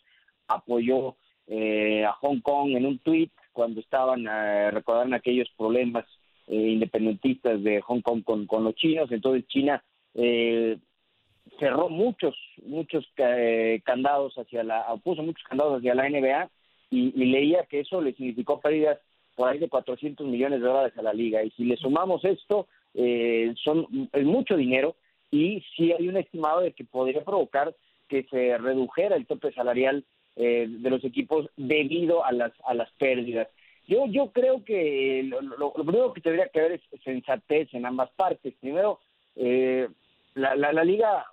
apoyó 0.48 1.16
eh, 1.48 2.06
a 2.06 2.14
Hong 2.14 2.42
Kong 2.42 2.76
en 2.76 2.86
un 2.86 3.00
tweet 3.00 3.30
cuando 3.52 3.82
estaban, 3.82 4.28
eh, 4.28 4.72
recordaron 4.72 5.14
aquellos 5.14 5.50
problemas 5.58 6.06
eh, 6.48 6.56
independentistas 6.56 7.62
de 7.64 7.82
Hong 7.82 8.02
Kong 8.02 8.24
con, 8.24 8.46
con 8.46 8.64
los 8.64 8.76
chinos, 8.76 9.12
entonces 9.12 9.48
China 9.48 9.84
eh, 10.14 10.78
cerró 11.60 11.90
muchos, 11.90 12.36
muchos 12.66 13.06
eh, 13.18 13.82
candados 13.84 14.36
hacia 14.36 14.64
la, 14.64 14.86
puso 15.04 15.22
muchos 15.22 15.44
candados 15.48 15.78
hacia 15.78 15.96
la 15.96 16.10
NBA 16.10 16.50
y, 16.92 17.12
leía 17.12 17.66
que 17.66 17.82
eso 17.82 18.02
le 18.02 18.14
significó 18.14 18.60
pérdidas 18.60 19.00
por 19.36 19.50
ahí 19.50 19.60
de 19.60 19.70
400 19.70 20.26
millones 20.28 20.62
de 20.62 20.68
dólares 20.68 20.98
a 20.98 21.02
la 21.02 21.14
liga. 21.14 21.44
Y 21.44 21.52
si 21.52 21.66
le 21.66 21.78
sumamos 21.78 22.26
esto, 22.26 22.68
eh, 22.94 23.54
son 23.64 24.10
es 24.12 24.26
mucho 24.26 24.56
dinero 24.56 24.96
y 25.32 25.64
sí 25.76 25.92
hay 25.92 26.08
un 26.08 26.18
estimado 26.18 26.62
de 26.62 26.74
que 26.74 26.84
podría 26.84 27.24
provocar 27.24 27.76
que 28.08 28.24
se 28.24 28.58
redujera 28.58 29.16
el 29.16 29.28
tope 29.28 29.54
salarial 29.54 30.04
eh, 30.36 30.66
de 30.68 30.90
los 30.90 31.04
equipos 31.04 31.48
debido 31.56 32.26
a 32.26 32.32
las 32.32 32.52
a 32.66 32.74
las 32.74 32.92
pérdidas. 32.94 33.48
Yo 33.88 34.06
yo 34.08 34.32
creo 34.32 34.64
que 34.64 35.24
lo, 35.24 35.42
lo, 35.42 35.74
primero 35.74 36.14
que 36.14 36.22
tendría 36.22 36.50
que 36.50 36.60
haber 36.60 36.72
es 36.74 36.82
sensatez 37.04 37.74
en 37.74 37.86
ambas 37.86 38.10
partes. 38.12 38.54
Primero, 38.60 39.00
eh, 39.36 39.88
la, 40.36 40.56
la, 40.56 40.84
liga, 40.84 41.26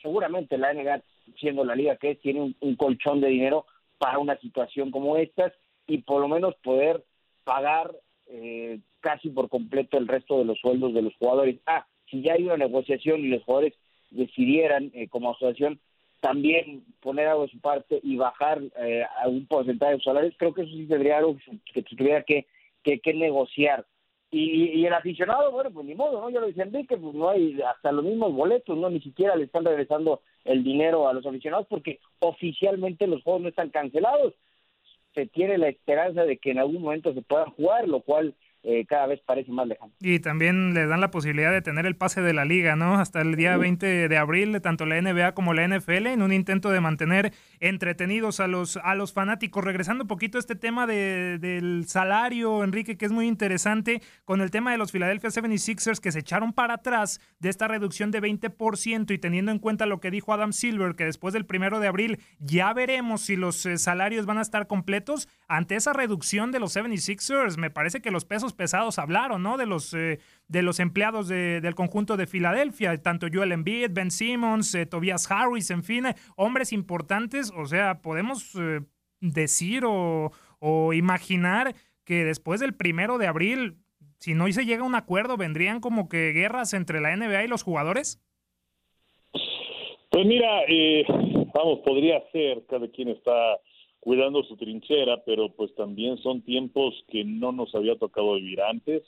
seguramente 0.00 0.58
la 0.58 0.72
NBA, 0.72 1.02
siendo 1.38 1.64
la 1.64 1.74
liga 1.74 1.96
que 1.96 2.12
es, 2.12 2.20
tiene 2.20 2.54
un, 2.60 2.76
colchón 2.76 3.20
de 3.20 3.28
dinero 3.28 3.66
para 3.98 4.18
una 4.18 4.38
situación 4.38 4.90
como 4.90 5.16
esta 5.16 5.52
y 5.86 5.98
por 5.98 6.20
lo 6.20 6.28
menos 6.28 6.54
poder 6.62 7.04
pagar 7.44 7.94
eh, 8.26 8.78
casi 9.00 9.30
por 9.30 9.48
completo 9.48 9.98
el 9.98 10.08
resto 10.08 10.38
de 10.38 10.44
los 10.44 10.58
sueldos 10.58 10.94
de 10.94 11.02
los 11.02 11.14
jugadores. 11.16 11.56
Ah, 11.66 11.86
si 12.10 12.22
ya 12.22 12.34
hay 12.34 12.44
una 12.44 12.56
negociación 12.56 13.20
y 13.20 13.28
los 13.28 13.42
jugadores 13.44 13.74
decidieran 14.10 14.90
como 15.10 15.30
asociación 15.30 15.80
también 16.20 16.84
poner 17.00 17.28
algo 17.28 17.42
de 17.42 17.52
su 17.52 17.60
parte 17.60 18.00
y 18.02 18.16
bajar 18.16 18.60
eh, 18.76 19.04
a 19.22 19.28
un 19.28 19.46
porcentaje 19.46 19.94
de 19.94 20.02
salarios, 20.02 20.34
creo 20.36 20.52
que 20.52 20.62
eso 20.62 20.72
sí 20.72 20.86
tendría 20.86 21.18
algo 21.18 21.36
que 21.72 21.82
se 21.82 21.96
tuviera 21.96 22.22
que, 22.22 22.46
que, 22.82 23.14
negociar. 23.14 23.86
Y, 24.30 24.80
y 24.80 24.86
el 24.86 24.92
aficionado, 24.92 25.50
bueno, 25.50 25.70
pues 25.70 25.86
ni 25.86 25.94
modo, 25.94 26.20
¿no? 26.20 26.28
Ya 26.28 26.40
lo 26.40 26.48
decía 26.48 26.64
Enrique, 26.64 26.98
pues 26.98 27.14
no 27.14 27.30
hay 27.30 27.60
hasta 27.62 27.92
los 27.92 28.04
mismos 28.04 28.34
boletos, 28.34 28.76
¿no? 28.76 28.90
Ni 28.90 29.00
siquiera 29.00 29.34
le 29.36 29.44
están 29.44 29.64
regresando 29.64 30.20
el 30.44 30.62
dinero 30.62 31.08
a 31.08 31.14
los 31.14 31.24
aficionados 31.24 31.66
porque 31.68 31.98
oficialmente 32.18 33.06
los 33.06 33.22
juegos 33.22 33.42
no 33.42 33.48
están 33.48 33.70
cancelados. 33.70 34.34
Se 35.14 35.26
tiene 35.26 35.56
la 35.56 35.68
esperanza 35.68 36.24
de 36.24 36.36
que 36.36 36.50
en 36.50 36.58
algún 36.58 36.82
momento 36.82 37.14
se 37.14 37.22
puedan 37.22 37.50
jugar, 37.52 37.88
lo 37.88 38.00
cual 38.00 38.34
eh, 38.70 38.84
cada 38.86 39.06
vez 39.06 39.18
parece 39.24 39.50
más 39.50 39.66
lejano. 39.66 39.90
Y 39.98 40.18
también 40.18 40.74
le 40.74 40.86
dan 40.86 41.00
la 41.00 41.10
posibilidad 41.10 41.50
de 41.50 41.62
tener 41.62 41.86
el 41.86 41.96
pase 41.96 42.20
de 42.20 42.34
la 42.34 42.44
liga, 42.44 42.76
¿no? 42.76 43.00
Hasta 43.00 43.22
el 43.22 43.34
día 43.34 43.56
20 43.56 44.08
de 44.08 44.16
abril, 44.18 44.60
tanto 44.60 44.84
la 44.84 45.00
NBA 45.00 45.32
como 45.32 45.54
la 45.54 45.66
NFL, 45.66 46.08
en 46.08 46.20
un 46.20 46.34
intento 46.34 46.68
de 46.68 46.82
mantener 46.82 47.32
entretenidos 47.60 48.40
a 48.40 48.46
los, 48.46 48.76
a 48.76 48.94
los 48.94 49.14
fanáticos. 49.14 49.64
Regresando 49.64 50.04
un 50.04 50.08
poquito 50.08 50.36
a 50.36 50.40
este 50.40 50.54
tema 50.54 50.86
de, 50.86 51.38
del 51.38 51.86
salario, 51.86 52.62
Enrique, 52.62 52.98
que 52.98 53.06
es 53.06 53.12
muy 53.12 53.26
interesante, 53.26 54.02
con 54.26 54.42
el 54.42 54.50
tema 54.50 54.70
de 54.70 54.76
los 54.76 54.92
Philadelphia 54.92 55.30
76ers 55.30 55.98
que 55.98 56.12
se 56.12 56.18
echaron 56.18 56.52
para 56.52 56.74
atrás 56.74 57.22
de 57.38 57.48
esta 57.48 57.68
reducción 57.68 58.10
de 58.10 58.20
20% 58.20 59.14
y 59.14 59.18
teniendo 59.18 59.50
en 59.50 59.60
cuenta 59.60 59.86
lo 59.86 59.98
que 59.98 60.10
dijo 60.10 60.34
Adam 60.34 60.52
Silver, 60.52 60.94
que 60.94 61.06
después 61.06 61.32
del 61.32 61.46
primero 61.46 61.80
de 61.80 61.88
abril 61.88 62.18
ya 62.38 62.74
veremos 62.74 63.22
si 63.22 63.36
los 63.36 63.64
eh, 63.64 63.78
salarios 63.78 64.26
van 64.26 64.36
a 64.36 64.42
estar 64.42 64.66
completos. 64.66 65.26
Ante 65.48 65.74
esa 65.74 65.94
reducción 65.94 66.52
de 66.52 66.60
los 66.60 66.76
76ers, 66.76 67.56
me 67.56 67.70
parece 67.70 68.02
que 68.02 68.10
los 68.10 68.26
pesos 68.26 68.52
pesados 68.58 68.98
hablaron, 68.98 69.42
¿no? 69.42 69.56
De 69.56 69.64
los, 69.64 69.94
eh, 69.94 70.18
de 70.48 70.62
los 70.62 70.80
empleados 70.80 71.28
del 71.28 71.74
conjunto 71.74 72.18
de 72.18 72.26
Filadelfia, 72.26 73.00
tanto 73.00 73.28
Joel 73.32 73.52
Embiid, 73.52 73.90
Ben 73.92 74.10
Simmons, 74.10 74.74
eh, 74.74 74.84
Tobias 74.84 75.30
Harris, 75.30 75.70
en 75.70 75.82
fin, 75.82 76.06
eh, 76.06 76.14
hombres 76.36 76.74
importantes. 76.74 77.50
O 77.56 77.64
sea, 77.64 78.02
podemos 78.02 78.52
decir 79.20 79.84
o, 79.86 80.32
o 80.58 80.92
imaginar 80.92 81.74
que 82.04 82.24
después 82.24 82.60
del 82.60 82.74
primero 82.74 83.16
de 83.16 83.28
abril, 83.28 83.76
si 84.18 84.34
no 84.34 84.50
se 84.52 84.66
llega 84.66 84.82
a 84.82 84.86
un 84.86 84.94
acuerdo, 84.94 85.36
vendrían 85.36 85.80
como 85.80 86.08
que 86.08 86.32
guerras 86.32 86.74
entre 86.74 87.00
la 87.00 87.16
NBA 87.16 87.44
y 87.44 87.48
los 87.48 87.62
jugadores. 87.62 88.20
Pues 90.10 90.26
mira, 90.26 90.62
vamos, 91.54 91.78
podría 91.84 92.20
ser, 92.32 92.64
cada 92.68 92.88
quien 92.88 93.08
está 93.10 93.58
cuidando 94.00 94.42
su 94.44 94.56
trinchera, 94.56 95.22
pero 95.24 95.50
pues 95.50 95.74
también 95.74 96.18
son 96.18 96.42
tiempos 96.42 96.94
que 97.08 97.24
no 97.24 97.52
nos 97.52 97.74
había 97.74 97.98
tocado 97.98 98.34
vivir 98.34 98.60
antes. 98.62 99.02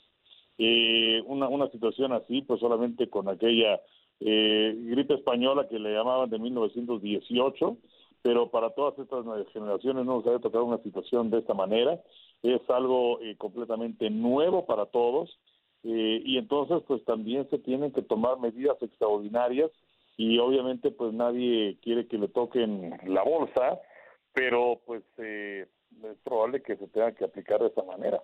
Eh, 0.57 1.21
una, 1.25 1.47
una 1.47 1.69
situación 1.69 2.11
así, 2.11 2.41
pues 2.41 2.59
solamente 2.59 3.09
con 3.09 3.29
aquella 3.29 3.81
eh, 4.19 4.75
gripe 4.77 5.15
española 5.15 5.67
que 5.67 5.79
le 5.79 5.93
llamaban 5.93 6.29
de 6.29 6.39
1918, 6.39 7.77
pero 8.21 8.51
para 8.51 8.69
todas 8.71 8.99
estas 8.99 9.25
generaciones 9.53 10.05
no 10.05 10.17
nos 10.17 10.27
había 10.27 10.39
tocado 10.39 10.65
una 10.65 10.77
situación 10.83 11.31
de 11.31 11.39
esta 11.39 11.53
manera. 11.53 11.99
Es 12.43 12.61
algo 12.69 13.19
eh, 13.21 13.35
completamente 13.37 14.09
nuevo 14.09 14.65
para 14.65 14.85
todos 14.85 15.37
y 15.83 16.37
entonces 16.37 16.83
pues 16.87 17.03
también 17.05 17.49
se 17.49 17.57
tienen 17.57 17.91
que 17.91 18.03
tomar 18.03 18.39
medidas 18.39 18.77
extraordinarias 18.83 19.71
y 20.15 20.37
obviamente 20.37 20.91
pues 20.91 21.11
nadie 21.11 21.79
quiere 21.81 22.05
que 22.05 22.19
le 22.19 22.27
toquen 22.27 22.99
la 23.07 23.23
bolsa 23.23 23.79
pero 24.33 24.81
pues 24.85 25.03
eh, 25.17 25.67
es 26.03 26.17
probable 26.23 26.61
que 26.61 26.77
se 26.77 26.87
tenga 26.87 27.11
que 27.13 27.25
aplicar 27.25 27.59
de 27.59 27.67
esa 27.67 27.83
manera. 27.83 28.21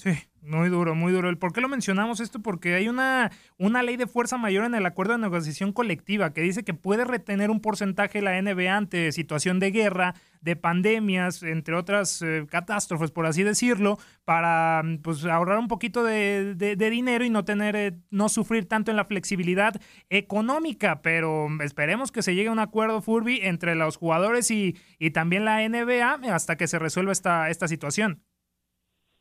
Sí, 0.00 0.12
muy 0.40 0.70
duro, 0.70 0.94
muy 0.94 1.12
duro. 1.12 1.38
¿Por 1.38 1.52
qué 1.52 1.60
lo 1.60 1.68
mencionamos 1.68 2.20
esto? 2.20 2.40
Porque 2.40 2.74
hay 2.74 2.88
una, 2.88 3.30
una 3.58 3.82
ley 3.82 3.98
de 3.98 4.06
fuerza 4.06 4.38
mayor 4.38 4.64
en 4.64 4.74
el 4.74 4.86
acuerdo 4.86 5.12
de 5.12 5.18
negociación 5.18 5.74
colectiva 5.74 6.32
que 6.32 6.40
dice 6.40 6.64
que 6.64 6.72
puede 6.72 7.04
retener 7.04 7.50
un 7.50 7.60
porcentaje 7.60 8.22
la 8.22 8.40
NBA 8.40 8.74
ante 8.74 9.12
situación 9.12 9.60
de 9.60 9.72
guerra, 9.72 10.14
de 10.40 10.56
pandemias, 10.56 11.42
entre 11.42 11.74
otras 11.74 12.22
eh, 12.22 12.46
catástrofes, 12.48 13.10
por 13.10 13.26
así 13.26 13.42
decirlo, 13.42 13.98
para 14.24 14.82
pues, 15.02 15.22
ahorrar 15.26 15.58
un 15.58 15.68
poquito 15.68 16.02
de, 16.02 16.54
dinero 16.78 17.22
y 17.22 17.28
no 17.28 17.44
tener, 17.44 17.76
eh, 17.76 17.98
no 18.10 18.30
sufrir 18.30 18.66
tanto 18.66 18.90
en 18.90 18.96
la 18.96 19.04
flexibilidad 19.04 19.78
económica. 20.08 21.02
Pero 21.02 21.48
esperemos 21.62 22.10
que 22.10 22.22
se 22.22 22.34
llegue 22.34 22.48
a 22.48 22.52
un 22.52 22.58
acuerdo, 22.58 23.02
Furby, 23.02 23.40
entre 23.42 23.74
los 23.74 23.98
jugadores 23.98 24.50
y, 24.50 24.78
y 24.98 25.10
también 25.10 25.44
la 25.44 25.60
NBA 25.68 26.34
hasta 26.34 26.56
que 26.56 26.68
se 26.68 26.78
resuelva 26.78 27.12
esta, 27.12 27.50
esta 27.50 27.68
situación. 27.68 28.22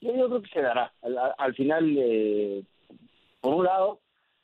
Yo, 0.01 0.13
creo 0.13 0.41
que 0.41 0.49
se 0.49 0.61
dará. 0.61 0.93
Al, 1.37 1.53
final, 1.55 1.95
eh, 1.97 2.63
por 3.41 3.53
un 3.55 3.65
lado, 3.65 3.99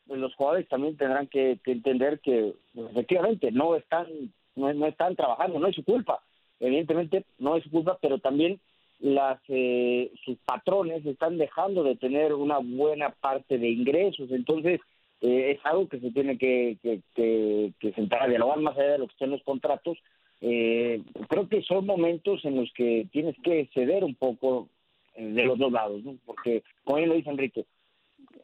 pues, 0.05 0.19
los 0.19 0.35
jugadores 0.35 0.67
también 0.67 0.97
tendrán 0.97 1.27
que, 1.27 1.59
entender 1.65 2.19
que 2.19 2.53
pues, 2.73 2.91
efectivamente 2.91 3.51
no 3.51 3.75
están, 3.75 4.07
no, 4.55 4.85
están 4.85 5.15
trabajando, 5.15 5.59
no 5.59 5.67
es 5.67 5.75
su 5.75 5.83
culpa. 5.83 6.21
Evidentemente 6.59 7.25
no 7.37 7.55
es 7.55 7.63
su 7.63 7.71
culpa, 7.71 7.97
pero 8.01 8.19
también 8.19 8.59
las 8.99 9.39
eh, 9.49 10.11
sus 10.23 10.37
patrones 10.45 11.05
están 11.05 11.37
dejando 11.37 11.83
de 11.83 11.95
tener 11.95 12.33
una 12.33 12.59
buena 12.59 13.09
parte 13.09 13.57
de 13.57 13.69
ingresos. 13.69 14.31
Entonces, 14.31 14.81
eh, 15.21 15.51
es 15.51 15.65
algo 15.65 15.87
que 15.87 15.99
se 15.99 16.11
tiene 16.11 16.37
que, 16.37 16.77
que, 16.81 17.71
que, 17.79 17.93
sentar 17.93 18.23
a 18.23 18.27
dialogar 18.27 18.59
más 18.59 18.77
allá 18.77 18.93
de 18.93 18.97
lo 18.99 19.07
que 19.07 19.13
estén 19.13 19.31
los 19.31 19.43
contratos. 19.43 19.97
creo 20.39 21.49
que 21.49 21.61
son 21.63 21.85
momentos 21.85 22.43
en 22.43 22.57
los 22.57 22.71
que 22.73 23.07
tienes 23.11 23.35
que 23.41 23.69
ceder 23.73 24.03
un 24.03 24.15
poco 24.15 24.69
de 25.15 25.45
los 25.45 25.57
dos 25.57 25.71
lados, 25.71 26.03
¿no? 26.03 26.17
porque 26.25 26.63
como 26.83 26.97
bien 26.97 27.09
lo 27.09 27.15
dice 27.15 27.29
Enrique, 27.29 27.65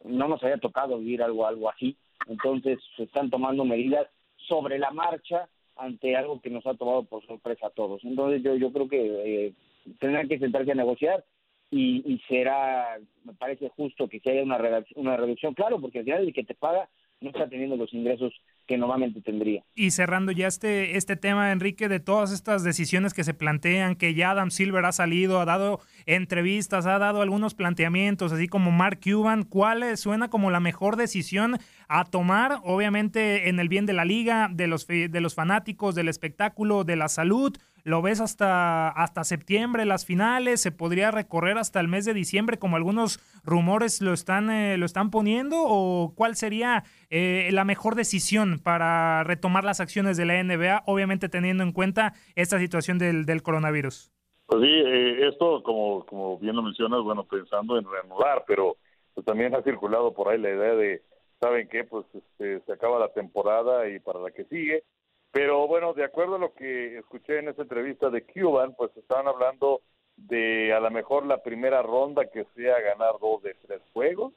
no 0.05 0.27
nos 0.27 0.41
había 0.43 0.57
tocado 0.57 0.97
vivir 0.99 1.21
algo, 1.21 1.45
algo 1.45 1.69
así, 1.69 1.95
entonces 2.27 2.79
se 2.95 3.03
están 3.03 3.29
tomando 3.29 3.65
medidas 3.65 4.07
sobre 4.47 4.79
la 4.79 4.91
marcha 4.91 5.49
ante 5.75 6.15
algo 6.15 6.41
que 6.41 6.49
nos 6.49 6.65
ha 6.65 6.73
tomado 6.75 7.03
por 7.03 7.25
sorpresa 7.25 7.67
a 7.67 7.71
todos. 7.71 8.03
Entonces 8.03 8.43
yo, 8.43 8.55
yo 8.55 8.71
creo 8.71 8.87
que 8.87 9.47
eh, 9.47 9.53
tendrán 9.99 10.27
que 10.27 10.39
sentarse 10.39 10.71
a 10.71 10.75
negociar 10.75 11.23
y, 11.69 12.03
y, 12.05 12.19
será, 12.27 12.99
me 13.23 13.33
parece 13.33 13.69
justo 13.69 14.07
que 14.07 14.19
se 14.19 14.31
haya 14.31 14.43
una, 14.43 14.59
una 14.95 15.17
reducción, 15.17 15.53
claro, 15.53 15.79
porque 15.79 15.99
al 15.99 16.05
final 16.05 16.27
el 16.27 16.33
que 16.33 16.43
te 16.43 16.53
paga 16.53 16.89
no 17.21 17.29
está 17.29 17.47
teniendo 17.47 17.77
los 17.77 17.93
ingresos 17.93 18.33
que 18.71 18.77
normalmente 18.77 19.19
tendría. 19.19 19.63
Y 19.75 19.91
cerrando 19.91 20.31
ya 20.31 20.47
este, 20.47 20.95
este 20.95 21.17
tema, 21.17 21.51
Enrique, 21.51 21.89
de 21.89 21.99
todas 21.99 22.31
estas 22.31 22.63
decisiones 22.63 23.13
que 23.13 23.25
se 23.25 23.33
plantean, 23.33 23.95
que 23.95 24.13
ya 24.13 24.31
Adam 24.31 24.49
Silver 24.49 24.85
ha 24.85 24.93
salido, 24.93 25.41
ha 25.41 25.45
dado 25.45 25.81
entrevistas, 26.05 26.85
ha 26.85 26.97
dado 26.97 27.21
algunos 27.21 27.53
planteamientos, 27.53 28.31
así 28.31 28.47
como 28.47 28.71
Mark 28.71 29.01
Cuban, 29.03 29.43
¿cuál 29.43 29.97
suena 29.97 30.29
como 30.29 30.51
la 30.51 30.61
mejor 30.61 30.95
decisión 30.95 31.57
a 31.89 32.05
tomar? 32.05 32.61
Obviamente 32.63 33.49
en 33.49 33.59
el 33.59 33.67
bien 33.67 33.85
de 33.85 33.91
la 33.91 34.05
liga, 34.05 34.49
de 34.49 34.67
los, 34.67 34.87
de 34.87 35.19
los 35.19 35.35
fanáticos, 35.35 35.93
del 35.93 36.07
espectáculo, 36.07 36.85
de 36.85 36.95
la 36.95 37.09
salud, 37.09 37.57
lo 37.83 38.01
ves 38.01 38.19
hasta, 38.19 38.89
hasta 38.89 39.23
septiembre 39.23 39.85
las 39.85 40.05
finales, 40.05 40.61
se 40.61 40.71
podría 40.71 41.11
recorrer 41.11 41.57
hasta 41.57 41.79
el 41.79 41.87
mes 41.87 42.05
de 42.05 42.13
diciembre 42.13 42.59
como 42.59 42.75
algunos 42.75 43.19
rumores 43.43 44.01
lo 44.01 44.13
están, 44.13 44.49
eh, 44.49 44.77
lo 44.77 44.85
están 44.85 45.09
poniendo 45.09 45.57
o 45.59 46.13
cuál 46.15 46.35
sería 46.35 46.83
eh, 47.09 47.49
la 47.51 47.65
mejor 47.65 47.95
decisión 47.95 48.59
para 48.61 49.23
retomar 49.23 49.63
las 49.63 49.79
acciones 49.79 50.17
de 50.17 50.25
la 50.25 50.41
NBA, 50.43 50.83
obviamente 50.85 51.29
teniendo 51.29 51.63
en 51.63 51.71
cuenta 51.71 52.13
esta 52.35 52.59
situación 52.59 52.97
del, 52.97 53.25
del 53.25 53.43
coronavirus. 53.43 54.11
Pues 54.45 54.61
sí, 54.63 54.69
eh, 54.69 55.27
esto 55.29 55.63
como, 55.63 56.05
como 56.05 56.37
bien 56.37 56.55
lo 56.55 56.61
mencionas, 56.61 57.01
bueno, 57.03 57.23
pensando 57.23 57.77
en 57.77 57.85
reanudar, 57.89 58.43
pero 58.45 58.75
pues 59.13 59.25
también 59.25 59.55
ha 59.55 59.63
circulado 59.63 60.13
por 60.13 60.29
ahí 60.29 60.37
la 60.37 60.49
idea 60.49 60.75
de, 60.75 61.01
¿saben 61.39 61.67
qué? 61.69 61.83
Pues 61.83 62.05
este, 62.13 62.59
se 62.61 62.73
acaba 62.73 62.99
la 62.99 63.13
temporada 63.13 63.87
y 63.89 63.99
para 63.99 64.19
la 64.19 64.31
que 64.31 64.45
sigue, 64.45 64.83
pero 65.31 65.67
bueno, 65.67 65.93
de 65.93 66.03
acuerdo 66.03 66.35
a 66.35 66.39
lo 66.39 66.53
que 66.53 66.97
escuché 66.97 67.39
en 67.39 67.47
esa 67.47 67.61
entrevista 67.61 68.09
de 68.09 68.23
Cuban, 68.25 68.75
pues 68.75 68.91
estaban 68.97 69.27
hablando 69.27 69.81
de 70.17 70.73
a 70.73 70.79
lo 70.79 70.91
mejor 70.91 71.25
la 71.25 71.41
primera 71.41 71.81
ronda 71.81 72.29
que 72.29 72.45
sea 72.55 72.79
ganar 72.81 73.13
dos 73.21 73.41
de 73.43 73.55
tres 73.65 73.81
juegos 73.93 74.33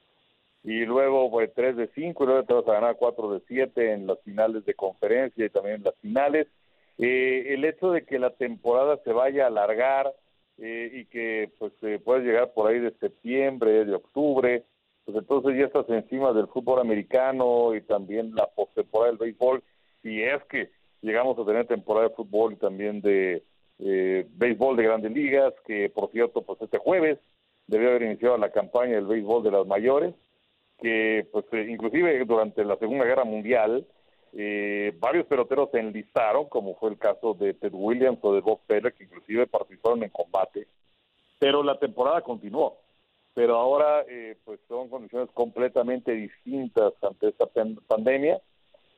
y 0.64 0.86
luego 0.86 1.30
pues 1.30 1.52
tres 1.54 1.76
de 1.76 1.88
cinco 1.94 2.24
y 2.24 2.26
luego 2.28 2.44
te 2.44 2.54
vas 2.54 2.66
a 2.68 2.72
ganar 2.72 2.96
cuatro 2.96 3.30
de 3.32 3.40
siete 3.46 3.92
en 3.92 4.06
las 4.06 4.18
finales 4.22 4.64
de 4.64 4.74
conferencia 4.74 5.44
y 5.44 5.50
también 5.50 5.76
en 5.76 5.84
las 5.84 5.94
finales. 5.96 6.48
Eh, 6.96 7.52
el 7.52 7.64
hecho 7.64 7.90
de 7.90 8.04
que 8.04 8.18
la 8.18 8.30
temporada 8.30 8.98
se 9.04 9.12
vaya 9.12 9.44
a 9.44 9.48
alargar 9.48 10.12
eh, 10.58 10.90
y 10.92 11.04
que 11.06 11.50
pues 11.58 11.72
se 11.80 11.98
pueda 11.98 12.20
llegar 12.20 12.52
por 12.54 12.70
ahí 12.70 12.78
de 12.78 12.92
septiembre, 12.92 13.84
de 13.84 13.94
octubre, 13.94 14.64
pues 15.04 15.18
entonces 15.18 15.58
ya 15.58 15.66
estás 15.66 15.88
encima 15.90 16.32
del 16.32 16.46
fútbol 16.48 16.80
americano 16.80 17.74
y 17.74 17.82
también 17.82 18.34
la 18.34 18.46
postemporada 18.46 19.10
del 19.10 19.18
béisbol, 19.18 19.62
y 20.02 20.22
es 20.22 20.42
que 20.44 20.70
llegamos 21.02 21.38
a 21.38 21.44
tener 21.44 21.66
temporada 21.66 22.08
de 22.08 22.14
fútbol 22.14 22.54
y 22.54 22.56
también 22.56 23.02
de 23.02 23.42
eh, 23.80 24.26
béisbol 24.30 24.76
de 24.76 24.84
grandes 24.84 25.12
ligas, 25.12 25.52
que 25.66 25.90
por 25.90 26.10
cierto, 26.10 26.42
pues 26.42 26.62
este 26.62 26.78
jueves 26.78 27.18
debió 27.66 27.90
haber 27.90 28.02
iniciado 28.02 28.38
la 28.38 28.50
campaña 28.50 28.94
del 28.94 29.06
béisbol 29.06 29.42
de 29.42 29.50
las 29.50 29.66
mayores, 29.66 30.14
que 30.80 31.26
pues 31.32 31.44
eh, 31.52 31.66
inclusive 31.68 32.24
durante 32.24 32.64
la 32.64 32.76
Segunda 32.76 33.04
Guerra 33.04 33.24
Mundial 33.24 33.86
eh, 34.32 34.92
varios 34.98 35.26
peloteros 35.26 35.70
se 35.70 35.78
enlistaron, 35.78 36.48
como 36.48 36.74
fue 36.76 36.90
el 36.90 36.98
caso 36.98 37.34
de 37.34 37.54
Ted 37.54 37.72
Williams 37.72 38.18
o 38.22 38.34
de 38.34 38.40
Bob 38.40 38.60
Feller, 38.66 38.92
que 38.92 39.04
inclusive 39.04 39.46
participaron 39.46 40.02
en 40.02 40.10
combate, 40.10 40.66
pero 41.38 41.62
la 41.62 41.78
temporada 41.78 42.20
continuó. 42.22 42.78
Pero 43.32 43.56
ahora 43.56 44.04
eh, 44.08 44.36
pues 44.44 44.60
son 44.68 44.88
condiciones 44.88 45.28
completamente 45.34 46.12
distintas 46.12 46.92
ante 47.02 47.28
esta 47.28 47.46
pandemia 47.88 48.40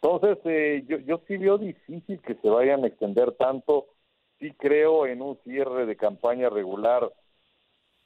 entonces, 0.06 0.38
eh, 0.44 0.84
yo, 0.86 0.98
yo 0.98 1.20
sí 1.26 1.36
veo 1.36 1.58
difícil 1.58 2.20
que 2.20 2.34
se 2.36 2.48
vayan 2.48 2.84
a 2.84 2.86
extender 2.86 3.32
tanto. 3.32 3.86
Sí 4.38 4.52
creo 4.52 5.06
en 5.06 5.22
un 5.22 5.36
cierre 5.42 5.86
de 5.86 5.96
campaña 5.96 6.48
regular 6.48 7.10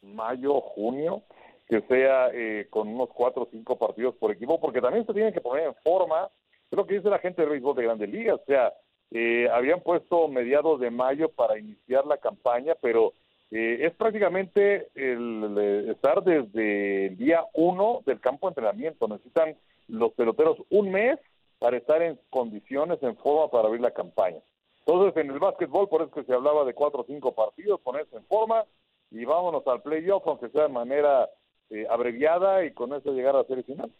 mayo, 0.00 0.61
junio, 0.61 1.24
que 1.70 1.80
sea 1.83 2.30
eh, 2.35 2.66
con 2.68 2.88
unos 2.88 3.09
cuatro 3.11 3.44
o 3.44 3.48
cinco 3.50 3.78
partidos 3.78 4.16
por 4.16 4.33
equipo, 4.33 4.61
porque 4.61 4.80
también 4.80 5.06
se 5.06 5.14
tienen 5.14 5.33
que 5.33 5.40
poner 5.40 5.68
en 5.68 5.74
forma, 5.76 6.28
es 6.68 6.76
lo 6.76 6.85
que 6.85 6.96
dice 6.96 7.09
la 7.09 7.20
gente 7.20 7.40
del 7.40 7.52
béisbol 7.52 7.76
de 7.76 7.83
Grandes 7.85 8.11
Ligas, 8.11 8.40
o 8.40 8.44
sea, 8.44 8.72
eh, 9.12 9.48
habían 9.52 9.80
puesto 9.80 10.26
mediados 10.26 10.80
de 10.80 10.90
mayo 10.90 11.28
para 11.28 11.59
iniciar 11.59 12.06
la 12.06 12.18
campaña, 12.18 12.74
pero 12.83 13.12
eh, 13.52 13.78
es 13.83 13.94
prácticamente 13.94 14.88
el, 14.94 15.56
el 15.56 15.90
estar 15.90 16.22
desde 16.24 17.06
el 17.06 17.16
día 17.16 17.44
uno 17.54 18.02
del 18.04 18.20
campo 18.20 18.48
de 18.48 18.50
entrenamiento, 18.50 19.06
necesitan 19.06 19.56
los 19.87 20.12
peloteros 20.12 20.59
un 20.70 20.90
mes 20.90 21.18
para 21.61 21.76
estar 21.76 22.02
en 22.02 22.18
condiciones, 22.30 23.00
en 23.02 23.16
forma 23.16 23.48
para 23.48 23.68
abrir 23.68 23.80
la 23.80 23.92
campaña. 23.92 24.38
Entonces, 24.87 25.16
en 25.22 25.30
el 25.30 25.38
básquetbol, 25.38 25.88
por 25.88 26.02
eso 26.02 26.11
que 26.11 26.24
se 26.24 26.33
hablaba 26.33 26.64
de 26.64 26.74
cuatro 26.74 27.02
o 27.02 27.04
cinco 27.04 27.33
partidos, 27.33 27.80
ponerse 27.80 28.16
en 28.16 28.24
forma 28.24 28.64
y 29.11 29.24
vámonos 29.24 29.64
al 29.66 29.83
playoff, 29.83 30.26
aunque 30.26 30.48
sea 30.48 30.62
de 30.62 30.68
manera 30.68 31.28
eh, 31.70 31.87
abreviada 31.88 32.64
y 32.64 32.72
con 32.72 32.92
eso 32.92 33.12
llegar 33.12 33.35
a 33.35 33.38
la 33.38 33.44
serie 33.44 33.64
final. 33.64 33.90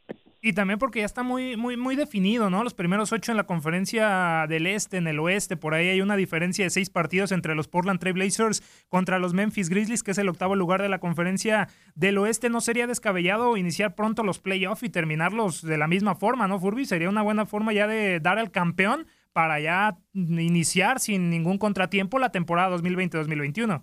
Y 0.43 0.55
también 0.55 0.79
porque 0.79 1.01
ya 1.01 1.05
está 1.05 1.23
muy, 1.23 1.57
muy, 1.57 1.77
muy 1.77 1.97
definido, 1.97 2.49
¿no? 2.49 2.65
Los 2.65 2.73
primeros 2.73 3.13
ocho 3.13 3.31
en 3.31 3.37
la 3.37 3.45
conferencia 3.45 4.47
del 4.49 4.67
este, 4.67 4.97
en 4.97 5.07
el 5.07 5.19
oeste, 5.19 5.57
por 5.57 5.75
ahí 5.75 5.89
hay 5.89 6.01
una 6.01 6.17
diferencia 6.17 6.65
de 6.65 6.71
seis 6.71 6.89
partidos 6.89 7.31
entre 7.31 7.55
los 7.55 7.69
Portland 7.69 8.01
Trail 8.01 8.15
Blazers 8.15 8.63
contra 8.89 9.19
los 9.19 9.35
Memphis 9.35 9.69
Grizzlies, 9.69 10.03
que 10.03 10.13
es 10.13 10.19
el 10.19 10.31
octavo 10.31 10.57
lugar 10.57 10.81
de 10.81 10.89
la 10.89 10.99
conferencia 10.99 11.69
del 11.95 12.17
oeste. 12.17 12.49
¿No 12.49 12.63
sería 12.63 12.87
descabellado 12.87 13.59
iniciar 13.59 13.95
pronto 13.95 14.23
los 14.23 14.41
playoffs 14.41 14.83
y 14.83 14.89
terminarlos 14.89 15.61
de 15.61 15.77
la 15.77 15.87
misma 15.87 16.15
forma, 16.15 16.49
¿no, 16.49 16.59
Furby? 16.59 16.87
Sería 16.87 17.11
una 17.11 17.23
buena 17.23 17.45
forma 17.45 17.75
ya 17.75 17.87
de 17.87 18.19
dar 18.19 18.39
al 18.39 18.51
campeón 18.51 19.07
para 19.33 19.61
ya 19.61 19.99
iniciar 20.15 21.01
sin 21.01 21.29
ningún 21.29 21.59
contratiempo 21.59 22.19
la 22.19 22.33
temporada 22.33 22.77
2020-2021. 22.79 23.83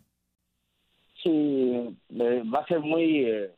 Sí, 1.22 1.30
eh, 1.30 2.44
va 2.54 2.60
a 2.60 2.68
ser 2.68 2.80
muy... 2.80 3.26
Eh, 3.26 3.52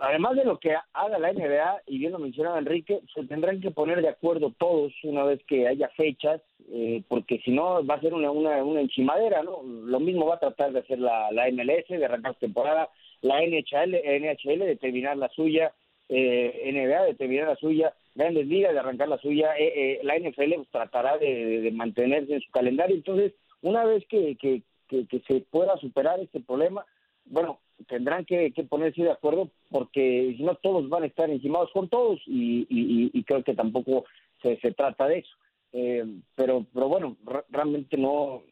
además 0.00 0.36
de 0.36 0.44
lo 0.44 0.58
que 0.58 0.74
haga 0.92 1.18
la 1.18 1.32
NBA, 1.32 1.82
y 1.86 1.98
bien 1.98 2.12
lo 2.12 2.18
mencionaba 2.18 2.58
Enrique, 2.58 3.00
se 3.14 3.24
tendrán 3.24 3.60
que 3.60 3.70
poner 3.70 4.00
de 4.02 4.08
acuerdo 4.08 4.52
todos 4.58 4.92
una 5.04 5.24
vez 5.24 5.40
que 5.46 5.68
haya 5.68 5.88
fechas, 5.90 6.40
eh, 6.72 7.02
porque 7.08 7.40
si 7.44 7.50
no 7.50 7.84
va 7.84 7.94
a 7.96 8.00
ser 8.00 8.14
una, 8.14 8.30
una, 8.30 8.62
una 8.64 8.80
enchimadera, 8.80 9.42
¿no? 9.42 9.62
Lo 9.62 10.00
mismo 10.00 10.26
va 10.26 10.36
a 10.36 10.40
tratar 10.40 10.72
de 10.72 10.80
hacer 10.80 10.98
la, 10.98 11.30
la 11.32 11.50
MLS, 11.50 11.88
de 11.88 12.04
arrancar 12.04 12.34
temporada, 12.36 12.88
la 13.22 13.40
NHL, 13.40 13.94
NHL 13.94 14.58
de 14.60 14.76
terminar 14.76 15.16
la 15.16 15.28
suya, 15.30 15.72
eh, 16.08 16.72
NBA 16.72 17.04
de 17.04 17.14
terminar 17.14 17.48
la 17.48 17.56
suya, 17.56 17.94
Grandes 18.14 18.46
Ligas 18.46 18.72
de 18.72 18.80
arrancar 18.80 19.08
la 19.08 19.18
suya, 19.18 19.56
eh, 19.56 19.72
eh, 19.74 20.00
la 20.02 20.18
NFL 20.18 20.54
pues, 20.56 20.68
tratará 20.70 21.18
de, 21.18 21.60
de, 21.60 21.70
mantenerse 21.70 22.34
en 22.34 22.40
su 22.40 22.50
calendario. 22.50 22.96
Entonces, 22.96 23.32
una 23.62 23.84
vez 23.84 24.04
que, 24.08 24.36
que, 24.36 24.62
que, 24.88 25.06
que 25.06 25.20
se 25.20 25.40
pueda 25.40 25.76
superar 25.76 26.18
este 26.20 26.40
problema, 26.40 26.84
bueno, 27.30 27.60
tendrán 27.88 28.24
que, 28.24 28.52
que, 28.52 28.64
ponerse 28.64 29.02
de 29.02 29.10
acuerdo 29.10 29.50
porque 29.70 30.34
si 30.36 30.42
no 30.42 30.54
todos 30.56 30.88
van 30.88 31.04
a 31.04 31.06
estar 31.06 31.30
encimados 31.30 31.70
con 31.72 31.88
todos 31.88 32.20
y, 32.26 32.66
y, 32.68 33.22
creo 33.24 33.42
que 33.42 33.54
tampoco 33.54 34.04
se, 34.42 34.58
se 34.60 34.72
trata 34.72 35.08
de 35.08 35.20
eso. 35.20 35.36
Eh, 35.72 36.04
pero, 36.34 36.66
pero 36.74 36.88
bueno, 36.88 37.16
realmente 37.48 37.96
no, 37.96 38.42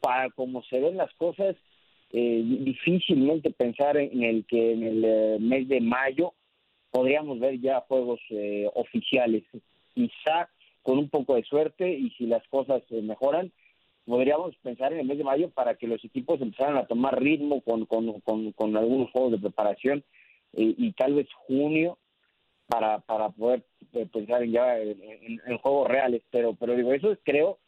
para 0.00 0.30
como 0.30 0.62
se 0.64 0.78
ven 0.78 0.96
las 0.96 1.12
cosas, 1.14 1.56
eh, 2.12 2.42
difícilmente 2.44 3.50
pensar 3.50 3.96
en 3.96 4.22
el 4.22 4.44
que 4.46 4.72
en 4.72 4.82
el 4.82 5.04
eh, 5.04 5.38
mes 5.40 5.68
de 5.68 5.80
mayo 5.80 6.34
podríamos 6.90 7.38
ver 7.38 7.60
ya 7.60 7.80
juegos 7.88 8.20
eh, 8.30 8.68
oficiales. 8.74 9.44
Quizá 9.94 10.48
con 10.82 10.98
un 10.98 11.08
poco 11.08 11.36
de 11.36 11.44
suerte 11.44 11.90
y 11.90 12.10
si 12.10 12.26
las 12.26 12.46
cosas 12.48 12.82
eh, 12.90 13.02
mejoran, 13.02 13.52
podríamos 14.06 14.56
pensar 14.56 14.92
en 14.92 15.00
el 15.00 15.06
mes 15.06 15.18
de 15.18 15.24
mayo 15.24 15.50
para 15.50 15.74
que 15.74 15.86
los 15.86 16.04
equipos 16.04 16.40
empezaran 16.40 16.76
a 16.76 16.86
tomar 16.86 17.20
ritmo 17.20 17.60
con, 17.62 17.86
con, 17.86 18.20
con, 18.20 18.52
con 18.52 18.76
algunos 18.76 19.10
juegos 19.10 19.32
de 19.32 19.38
preparación 19.38 20.04
eh, 20.54 20.74
y 20.76 20.92
tal 20.92 21.14
vez 21.14 21.28
junio 21.46 21.98
para, 22.66 23.00
para 23.00 23.30
poder 23.30 23.64
eh, 23.92 24.06
pensar 24.12 24.42
en 24.42 24.52
ya 24.52 24.78
en, 24.78 25.58
juegos 25.58 25.88
reales. 25.88 26.22
Pero, 26.30 26.54
pero 26.54 26.76
digo, 26.76 26.92
eso 26.92 27.12
es, 27.12 27.18
creo 27.24 27.58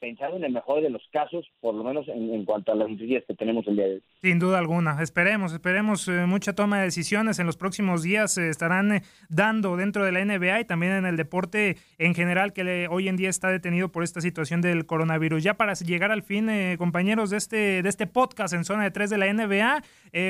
pensando 0.00 0.36
en 0.36 0.44
el 0.44 0.52
mejor 0.52 0.82
de 0.82 0.90
los 0.90 1.02
casos, 1.12 1.46
por 1.60 1.74
lo 1.74 1.84
menos 1.84 2.06
en, 2.08 2.34
en, 2.34 2.44
cuanto 2.44 2.72
a 2.72 2.74
las 2.74 2.88
noticias 2.88 3.24
que 3.26 3.34
tenemos 3.34 3.66
el 3.66 3.76
día 3.76 3.84
de 3.86 3.94
hoy. 3.94 4.02
Sin 4.22 4.38
duda 4.38 4.58
alguna. 4.58 5.02
Esperemos, 5.02 5.52
esperemos 5.52 6.08
eh, 6.08 6.26
mucha 6.26 6.54
toma 6.54 6.78
de 6.78 6.84
decisiones 6.84 7.38
en 7.38 7.46
los 7.46 7.56
próximos 7.56 8.02
días 8.02 8.32
se 8.32 8.48
estarán 8.48 8.92
eh, 8.92 9.02
dando 9.28 9.76
dentro 9.76 10.04
de 10.04 10.12
la 10.12 10.24
NBA 10.24 10.60
y 10.60 10.64
también 10.64 10.92
en 10.92 11.06
el 11.06 11.16
deporte 11.16 11.76
en 11.98 12.14
general 12.14 12.52
que 12.52 12.88
hoy 12.90 13.08
en 13.08 13.16
día 13.16 13.30
está 13.30 13.48
detenido 13.48 13.90
por 13.90 14.02
esta 14.04 14.20
situación 14.20 14.60
del 14.60 14.86
coronavirus. 14.86 15.42
Ya 15.42 15.54
para 15.54 15.74
llegar 15.74 16.10
al 16.10 16.22
fin, 16.22 16.48
eh, 16.48 16.76
compañeros 16.78 17.30
de 17.30 17.36
este, 17.36 17.82
de 17.82 17.88
este 17.88 18.06
podcast 18.06 18.54
en 18.54 18.64
zona 18.64 18.84
de 18.84 18.90
tres 18.90 19.10
de 19.10 19.18
la 19.18 19.32
NBA, 19.32 19.82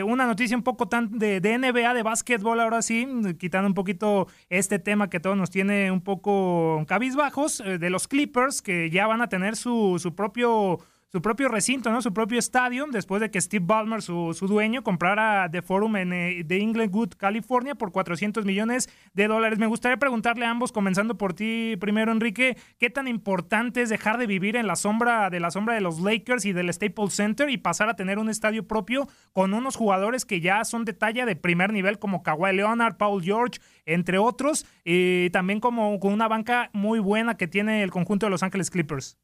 una 0.07 0.27
noticia 0.27 0.57
un 0.57 0.63
poco 0.63 0.89
tan 0.89 1.19
de, 1.19 1.41
de 1.41 1.59
NBA, 1.59 1.93
de 1.93 2.03
básquetbol 2.03 2.59
ahora 2.59 2.81
sí, 2.81 3.07
quitando 3.39 3.69
un 3.69 3.75
poquito 3.75 4.29
este 4.49 4.79
tema 4.79 5.11
que 5.11 5.21
todos 5.21 5.37
nos 5.37 5.51
tiene 5.51 5.91
un 5.91 6.01
poco 6.01 6.83
cabizbajos, 6.89 7.63
de 7.65 7.91
los 7.91 8.09
Clippers 8.09 8.63
que 8.63 8.89
ya 8.89 9.07
van 9.07 9.21
a 9.21 9.29
tener 9.29 9.54
su, 9.55 10.13
propio 10.17 10.79
su 11.15 11.23
propio 11.23 11.47
recinto, 11.47 11.93
¿no? 11.93 12.03
Su 12.03 12.13
propio 12.13 12.41
estadio, 12.41 12.87
después 12.91 13.21
de 13.21 13.31
que 13.31 13.41
Steve 13.41 13.65
Ballmer, 13.65 14.03
su, 14.03 14.35
su 14.37 14.49
dueño, 14.49 14.83
comprara 14.83 15.49
The 15.49 15.63
Forum 15.63 15.95
en 15.95 16.13
eh, 16.13 16.43
de 16.45 16.59
Inglewood, 16.59 17.11
California, 17.17 17.77
por 17.77 17.93
400 17.93 18.45
millones 18.45 18.91
de 19.13 19.29
dólares. 19.29 19.61
Me 19.61 19.69
gustaría 19.69 19.97
preguntarle 19.97 20.45
a 20.45 20.51
ambos, 20.51 20.73
comenzando 20.73 21.17
por 21.17 21.33
ti 21.33 21.77
primero, 21.79 22.11
Enrique, 22.11 22.57
¿qué 22.81 22.91
tan 22.91 23.07
importante 23.07 23.81
es 23.81 23.91
dejar 23.91 24.19
de 24.19 24.27
vivir 24.27 24.57
en 24.57 24.67
la 24.67 24.75
sombra 24.75 25.31
de 25.31 25.39
la 25.39 25.53
sombra 25.53 25.77
de 25.77 25.83
los 25.83 26.01
Lakers 26.01 26.47
y 26.47 26.53
del 26.53 26.73
Staples 26.73 27.15
Center 27.15 27.49
y 27.49 27.59
pasar 27.59 27.89
a 27.89 27.95
tener 27.95 28.19
un 28.19 28.29
estadio 28.29 28.67
propio 28.67 29.07
con 29.33 29.55
unos 29.55 29.77
jugadores 29.77 30.25
que 30.25 30.41
ya 30.41 30.65
son 30.65 30.85
de 30.85 30.95
talla 30.95 31.27
de 31.27 31.37
primer 31.37 31.73
nivel 31.73 32.01
como 32.01 32.25
Kawhi 32.25 32.57
Leonard, 32.57 32.97
Paul 32.97 33.23
George, 33.23 33.61
entre 33.87 34.19
otros, 34.19 34.67
y 34.85 35.31
también 35.31 35.61
como 35.61 36.01
con 36.01 36.13
una 36.13 36.27
banca 36.27 36.71
muy 36.73 36.99
buena 36.99 37.37
que 37.37 37.47
tiene 37.47 37.85
el 37.85 37.93
conjunto 37.93 38.27
de 38.27 38.31
Los 38.31 38.43
Ángeles 38.43 38.69
Clippers? 38.69 39.17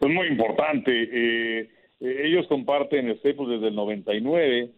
Es 0.00 0.08
muy 0.08 0.26
importante. 0.28 0.90
Eh, 0.92 1.70
eh, 2.00 2.22
ellos 2.24 2.46
comparten 2.46 3.08
el 3.08 3.18
Staples 3.18 3.48
desde 3.48 3.68
el 3.68 3.74
99 3.74 4.70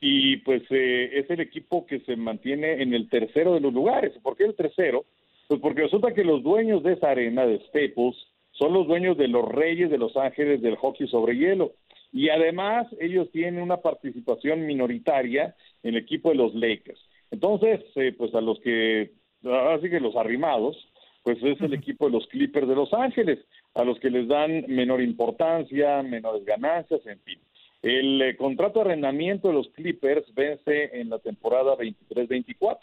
y 0.00 0.38
pues 0.38 0.62
eh, 0.70 1.10
es 1.12 1.30
el 1.30 1.40
equipo 1.40 1.86
que 1.86 2.00
se 2.00 2.16
mantiene 2.16 2.82
en 2.82 2.94
el 2.94 3.08
tercero 3.08 3.54
de 3.54 3.60
los 3.60 3.72
lugares. 3.72 4.12
¿Por 4.22 4.36
qué 4.36 4.44
el 4.44 4.54
tercero? 4.54 5.04
Pues 5.46 5.60
porque 5.60 5.82
resulta 5.82 6.14
que 6.14 6.24
los 6.24 6.42
dueños 6.42 6.82
de 6.82 6.94
esa 6.94 7.10
arena 7.10 7.44
de 7.46 7.58
Staples 7.66 8.16
son 8.52 8.72
los 8.72 8.86
dueños 8.86 9.16
de 9.16 9.28
los 9.28 9.46
Reyes 9.46 9.90
de 9.90 9.98
Los 9.98 10.16
Ángeles 10.16 10.62
del 10.62 10.76
hockey 10.76 11.06
sobre 11.08 11.36
hielo. 11.36 11.72
Y 12.12 12.28
además 12.28 12.86
ellos 12.98 13.30
tienen 13.30 13.62
una 13.62 13.78
participación 13.78 14.66
minoritaria 14.66 15.54
en 15.82 15.94
el 15.94 16.02
equipo 16.02 16.30
de 16.30 16.36
los 16.36 16.54
Lakers. 16.54 17.00
Entonces, 17.30 17.80
eh, 17.94 18.12
pues 18.16 18.34
a 18.34 18.40
los 18.40 18.58
que, 18.60 19.12
así 19.44 19.88
que 19.88 20.00
los 20.00 20.16
arrimados, 20.16 20.76
pues 21.22 21.38
es 21.42 21.60
el 21.60 21.74
equipo 21.74 22.06
de 22.06 22.12
los 22.12 22.26
Clippers 22.28 22.66
de 22.66 22.74
Los 22.74 22.92
Ángeles 22.92 23.38
a 23.74 23.84
los 23.84 23.98
que 24.00 24.10
les 24.10 24.28
dan 24.28 24.64
menor 24.68 25.00
importancia, 25.00 26.02
menores 26.02 26.44
ganancias, 26.44 27.00
en 27.06 27.20
fin. 27.20 27.38
El 27.82 28.20
eh, 28.20 28.36
contrato 28.36 28.80
de 28.80 28.86
arrendamiento 28.86 29.48
de 29.48 29.54
los 29.54 29.68
Clippers 29.70 30.34
vence 30.34 31.00
en 31.00 31.08
la 31.08 31.18
temporada 31.18 31.76
23-24, 31.76 32.78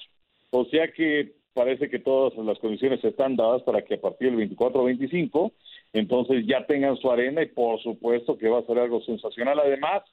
o 0.51 0.65
sea 0.65 0.91
que 0.91 1.33
parece 1.53 1.89
que 1.89 1.99
todas 1.99 2.37
las 2.37 2.59
condiciones 2.59 3.03
están 3.03 3.35
dadas 3.35 3.63
para 3.63 3.83
que 3.83 3.95
a 3.95 4.01
partir 4.01 4.35
del 4.35 4.49
24-25 4.49 5.51
entonces 5.93 6.45
ya 6.45 6.65
tengan 6.65 6.97
su 6.97 7.09
arena 7.11 7.41
y 7.41 7.47
por 7.47 7.81
supuesto 7.81 8.37
que 8.37 8.49
va 8.49 8.59
a 8.59 8.65
ser 8.65 8.77
algo 8.79 9.01
sensacional. 9.01 9.59
Además, 9.59 10.03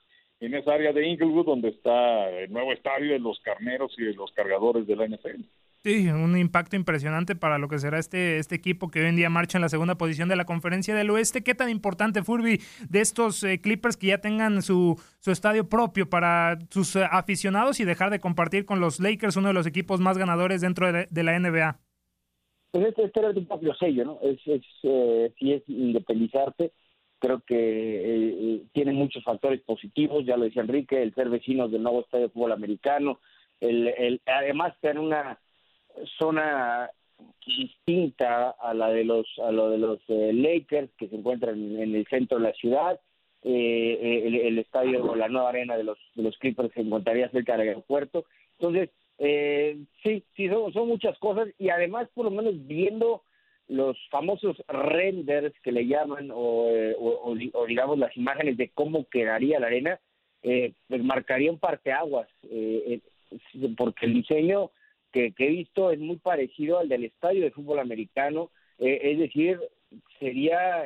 en 0.40 0.54
esa 0.54 0.74
área 0.74 0.92
de 0.92 1.06
Inglewood 1.06 1.46
donde 1.46 1.68
está 1.68 2.30
el 2.30 2.52
nuevo 2.52 2.72
estadio 2.72 3.12
de 3.12 3.18
los 3.18 3.38
carneros 3.40 3.94
y 3.98 4.04
de 4.04 4.14
los 4.14 4.32
cargadores 4.32 4.86
de 4.86 4.96
la 4.96 5.06
NFL. 5.06 5.42
Sí, 5.84 6.08
un 6.08 6.34
impacto 6.38 6.76
impresionante 6.76 7.36
para 7.36 7.58
lo 7.58 7.68
que 7.68 7.78
será 7.78 7.98
este, 7.98 8.38
este 8.38 8.54
equipo 8.54 8.88
que 8.88 9.00
hoy 9.00 9.08
en 9.08 9.16
día 9.16 9.28
marcha 9.28 9.58
en 9.58 9.62
la 9.62 9.68
segunda 9.68 9.98
posición 9.98 10.30
de 10.30 10.36
la 10.36 10.46
conferencia 10.46 10.94
del 10.94 11.10
oeste. 11.10 11.44
¿Qué 11.44 11.54
tan 11.54 11.68
importante, 11.68 12.22
Furby, 12.22 12.58
de 12.88 13.00
estos 13.02 13.44
eh, 13.44 13.60
Clippers 13.60 13.98
que 13.98 14.06
ya 14.06 14.18
tengan 14.22 14.62
su, 14.62 14.98
su 15.20 15.30
estadio 15.30 15.68
propio 15.68 16.08
para 16.08 16.58
sus 16.70 16.96
eh, 16.96 17.04
aficionados 17.10 17.80
y 17.80 17.84
dejar 17.84 18.08
de 18.08 18.18
compartir 18.18 18.64
con 18.64 18.80
los 18.80 18.98
Lakers, 18.98 19.36
uno 19.36 19.48
de 19.48 19.52
los 19.52 19.66
equipos 19.66 20.00
más 20.00 20.16
ganadores 20.16 20.62
dentro 20.62 20.90
de, 20.90 21.22
la 21.22 21.38
NBA? 21.38 21.78
Pues 22.70 22.86
este, 22.86 23.04
este 23.04 23.20
era 23.20 23.28
un 23.28 23.46
poco 23.46 23.74
sello, 23.74 24.06
¿no? 24.06 24.18
Es, 24.22 24.40
es, 24.46 24.62
eh, 24.84 25.34
si 25.38 25.52
es 25.52 25.68
independizarte, 25.68 26.72
creo 27.18 27.42
que 27.46 27.56
eh, 27.58 28.62
tiene 28.72 28.94
muchos 28.94 29.22
factores 29.22 29.60
positivos, 29.60 30.24
ya 30.24 30.38
lo 30.38 30.44
decía 30.44 30.62
Enrique, 30.62 31.02
el 31.02 31.14
ser 31.14 31.28
vecinos 31.28 31.70
del 31.70 31.82
nuevo 31.82 32.00
estadio 32.00 32.28
de 32.28 32.32
fútbol 32.32 32.52
americano, 32.52 33.20
el, 33.60 33.88
el 33.88 34.22
además 34.24 34.72
tener 34.80 34.98
una 34.98 35.38
zona 36.18 36.90
distinta 37.46 38.50
a 38.50 38.74
la 38.74 38.88
de 38.88 39.04
los 39.04 39.26
a 39.38 39.52
lo 39.52 39.70
de 39.70 39.78
los 39.78 40.00
eh, 40.08 40.32
Lakers 40.32 40.90
que 40.98 41.08
se 41.08 41.16
encuentran 41.16 41.56
en, 41.56 41.94
el 41.94 42.06
centro 42.06 42.38
de 42.38 42.44
la 42.44 42.54
ciudad. 42.54 43.00
Eh, 43.42 44.22
el, 44.26 44.34
el, 44.36 44.58
estadio 44.58 45.04
o 45.04 45.14
la 45.14 45.28
nueva 45.28 45.50
arena 45.50 45.76
de 45.76 45.84
los 45.84 45.98
de 46.14 46.22
los 46.22 46.36
Clippers 46.38 46.72
se 46.72 46.80
encontraría 46.80 47.30
cerca 47.30 47.56
del 47.56 47.68
aeropuerto. 47.68 48.24
Entonces 48.58 48.90
eh, 49.18 49.76
sí 50.02 50.24
sí 50.34 50.48
son, 50.48 50.72
son 50.72 50.88
muchas 50.88 51.18
cosas. 51.18 51.48
Y 51.58 51.68
además 51.68 52.08
por 52.14 52.24
lo 52.24 52.30
menos 52.30 52.54
viendo 52.66 53.22
los 53.68 53.96
famosos 54.10 54.56
renders 54.68 55.54
que 55.62 55.72
le 55.72 55.86
llaman 55.86 56.30
o, 56.30 56.36
o, 56.36 57.32
o, 57.32 57.36
o 57.52 57.66
digamos 57.66 57.98
las 57.98 58.14
imágenes 58.16 58.56
de 58.56 58.70
cómo 58.70 59.06
quedaría 59.08 59.60
la 59.60 59.68
arena 59.68 60.00
eh, 60.44 60.74
pues 60.88 61.02
marcaría 61.02 61.50
un 61.50 61.58
parteaguas, 61.58 62.28
eh, 62.42 63.00
eh, 63.32 63.68
porque 63.78 64.04
el 64.04 64.12
diseño 64.12 64.70
que, 65.14 65.32
he 65.38 65.48
visto 65.48 65.90
es 65.90 65.98
muy 65.98 66.16
parecido 66.16 66.78
al 66.78 66.88
del 66.88 67.04
estadio 67.04 67.42
de 67.42 67.52
fútbol 67.52 67.78
americano, 67.78 68.50
eh, 68.78 69.00
es 69.02 69.18
decir, 69.18 69.60
sería 70.18 70.84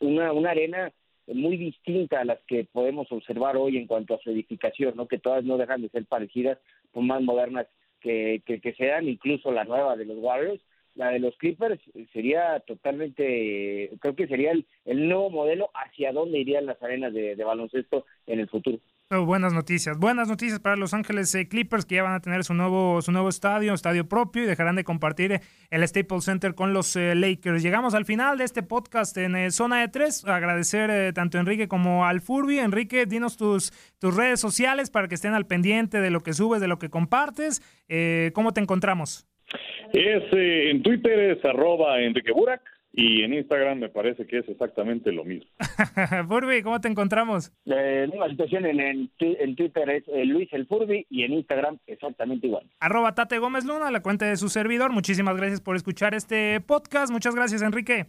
una, 0.00 0.32
una 0.32 0.50
arena 0.50 0.92
muy 1.26 1.56
distinta 1.56 2.20
a 2.20 2.24
las 2.24 2.40
que 2.46 2.64
podemos 2.64 3.10
observar 3.10 3.56
hoy 3.56 3.78
en 3.78 3.86
cuanto 3.86 4.14
a 4.14 4.18
su 4.18 4.30
edificación, 4.30 4.94
¿no? 4.96 5.08
que 5.08 5.18
todas 5.18 5.44
no 5.44 5.56
dejan 5.56 5.82
de 5.82 5.88
ser 5.88 6.04
parecidas, 6.04 6.58
son 6.92 7.06
más 7.06 7.22
modernas 7.22 7.66
que, 8.00 8.42
que, 8.46 8.60
que 8.60 8.74
sean, 8.74 9.08
incluso 9.08 9.50
la 9.50 9.64
nueva 9.64 9.96
de 9.96 10.04
los 10.04 10.18
Warriors, 10.18 10.60
la 10.98 11.10
de 11.10 11.20
los 11.20 11.36
Clippers 11.36 11.80
sería 12.12 12.60
totalmente, 12.60 13.90
creo 14.00 14.16
que 14.16 14.26
sería 14.26 14.52
el, 14.52 15.08
nuevo 15.08 15.30
modelo 15.30 15.70
hacia 15.72 16.12
dónde 16.12 16.38
irían 16.38 16.66
las 16.66 16.82
arenas 16.82 17.14
de, 17.14 17.36
baloncesto 17.36 18.04
en 18.26 18.40
el 18.40 18.48
futuro. 18.48 18.80
Buenas 19.10 19.54
noticias, 19.54 19.96
buenas 19.98 20.28
noticias 20.28 20.60
para 20.60 20.76
Los 20.76 20.92
Ángeles 20.92 21.34
eh, 21.34 21.48
Clippers 21.48 21.86
que 21.86 21.94
ya 21.94 22.02
van 22.02 22.12
a 22.12 22.20
tener 22.20 22.44
su 22.44 22.52
nuevo, 22.52 23.00
su 23.00 23.10
nuevo 23.10 23.30
estadio, 23.30 23.72
estadio 23.72 24.06
propio 24.06 24.42
y 24.42 24.46
dejarán 24.46 24.76
de 24.76 24.84
compartir 24.84 25.40
el 25.70 25.88
Staples 25.88 26.26
Center 26.26 26.54
con 26.54 26.74
los 26.74 26.94
eh, 26.94 27.14
Lakers. 27.14 27.62
Llegamos 27.62 27.94
al 27.94 28.04
final 28.04 28.36
de 28.36 28.44
este 28.44 28.62
podcast 28.62 29.16
en 29.16 29.34
eh, 29.34 29.50
Zona 29.50 29.80
de 29.80 29.88
Tres. 29.88 30.26
Agradecer 30.26 31.14
tanto 31.14 31.38
a 31.38 31.40
Enrique 31.40 31.68
como 31.68 32.04
al 32.04 32.20
Furby. 32.20 32.58
Enrique, 32.58 33.06
dinos 33.06 33.38
tus, 33.38 33.72
tus 33.98 34.14
redes 34.14 34.40
sociales 34.40 34.90
para 34.90 35.08
que 35.08 35.14
estén 35.14 35.32
al 35.32 35.46
pendiente 35.46 36.02
de 36.02 36.10
lo 36.10 36.20
que 36.20 36.34
subes, 36.34 36.60
de 36.60 36.68
lo 36.68 36.78
que 36.78 36.90
compartes. 36.90 37.62
¿Cómo 38.34 38.52
te 38.52 38.60
encontramos? 38.60 39.26
Es, 39.92 40.22
eh, 40.32 40.70
en 40.70 40.82
Twitter 40.82 41.18
es 41.18 41.44
arroba 41.44 42.00
Enrique 42.00 42.32
Burak 42.32 42.60
y 42.98 43.22
en 43.22 43.32
Instagram 43.32 43.78
me 43.78 43.88
parece 43.88 44.26
que 44.26 44.38
es 44.38 44.48
exactamente 44.48 45.12
lo 45.12 45.24
mismo. 45.24 45.48
Furby, 46.28 46.62
¿cómo 46.62 46.80
te 46.80 46.88
encontramos? 46.88 47.52
La 47.64 48.08
misma 48.08 48.28
situación 48.28 48.66
en, 48.66 48.80
en, 48.80 49.54
Twitter 49.54 49.88
es 49.88 50.02
eh, 50.08 50.24
Luis 50.24 50.52
el 50.52 50.66
Furby 50.66 51.06
y 51.08 51.22
en 51.22 51.34
Instagram 51.34 51.78
exactamente 51.86 52.48
igual. 52.48 52.66
Arroba 52.80 53.14
Tate 53.14 53.38
Gómez 53.38 53.64
Luna, 53.64 53.92
la 53.92 54.02
cuenta 54.02 54.26
de 54.26 54.36
su 54.36 54.48
servidor. 54.48 54.92
Muchísimas 54.92 55.36
gracias 55.36 55.60
por 55.60 55.76
escuchar 55.76 56.12
este 56.12 56.60
podcast. 56.60 57.12
Muchas 57.12 57.36
gracias, 57.36 57.62
Enrique. 57.62 58.06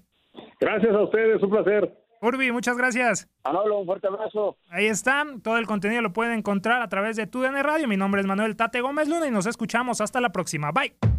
Gracias 0.60 0.92
a 0.92 1.04
ustedes, 1.04 1.40
un 1.44 1.52
placer. 1.52 1.94
Furby, 2.20 2.52
muchas 2.52 2.76
gracias. 2.76 3.30
Manolo, 3.44 3.82
un 3.82 3.86
fuerte 3.86 4.08
abrazo. 4.08 4.58
Ahí 4.72 4.88
están, 4.88 5.42
todo 5.42 5.60
el 5.60 5.68
contenido 5.68 6.02
lo 6.02 6.14
pueden 6.14 6.34
encontrar 6.34 6.82
a 6.82 6.90
través 6.90 7.16
de 7.16 7.28
TUDN 7.28 7.62
Radio. 7.62 7.88
Mi 7.88 7.96
nombre 7.96 8.22
es 8.22 8.28
Manuel 8.28 8.56
Tate 8.56 8.82
Gómez 8.82 9.08
Luna 9.08 9.28
y 9.28 9.32
nos 9.32 9.46
escuchamos 9.46 10.02
hasta 10.02 10.20
la 10.20 10.32
próxima. 10.32 10.72
Bye. 10.72 11.19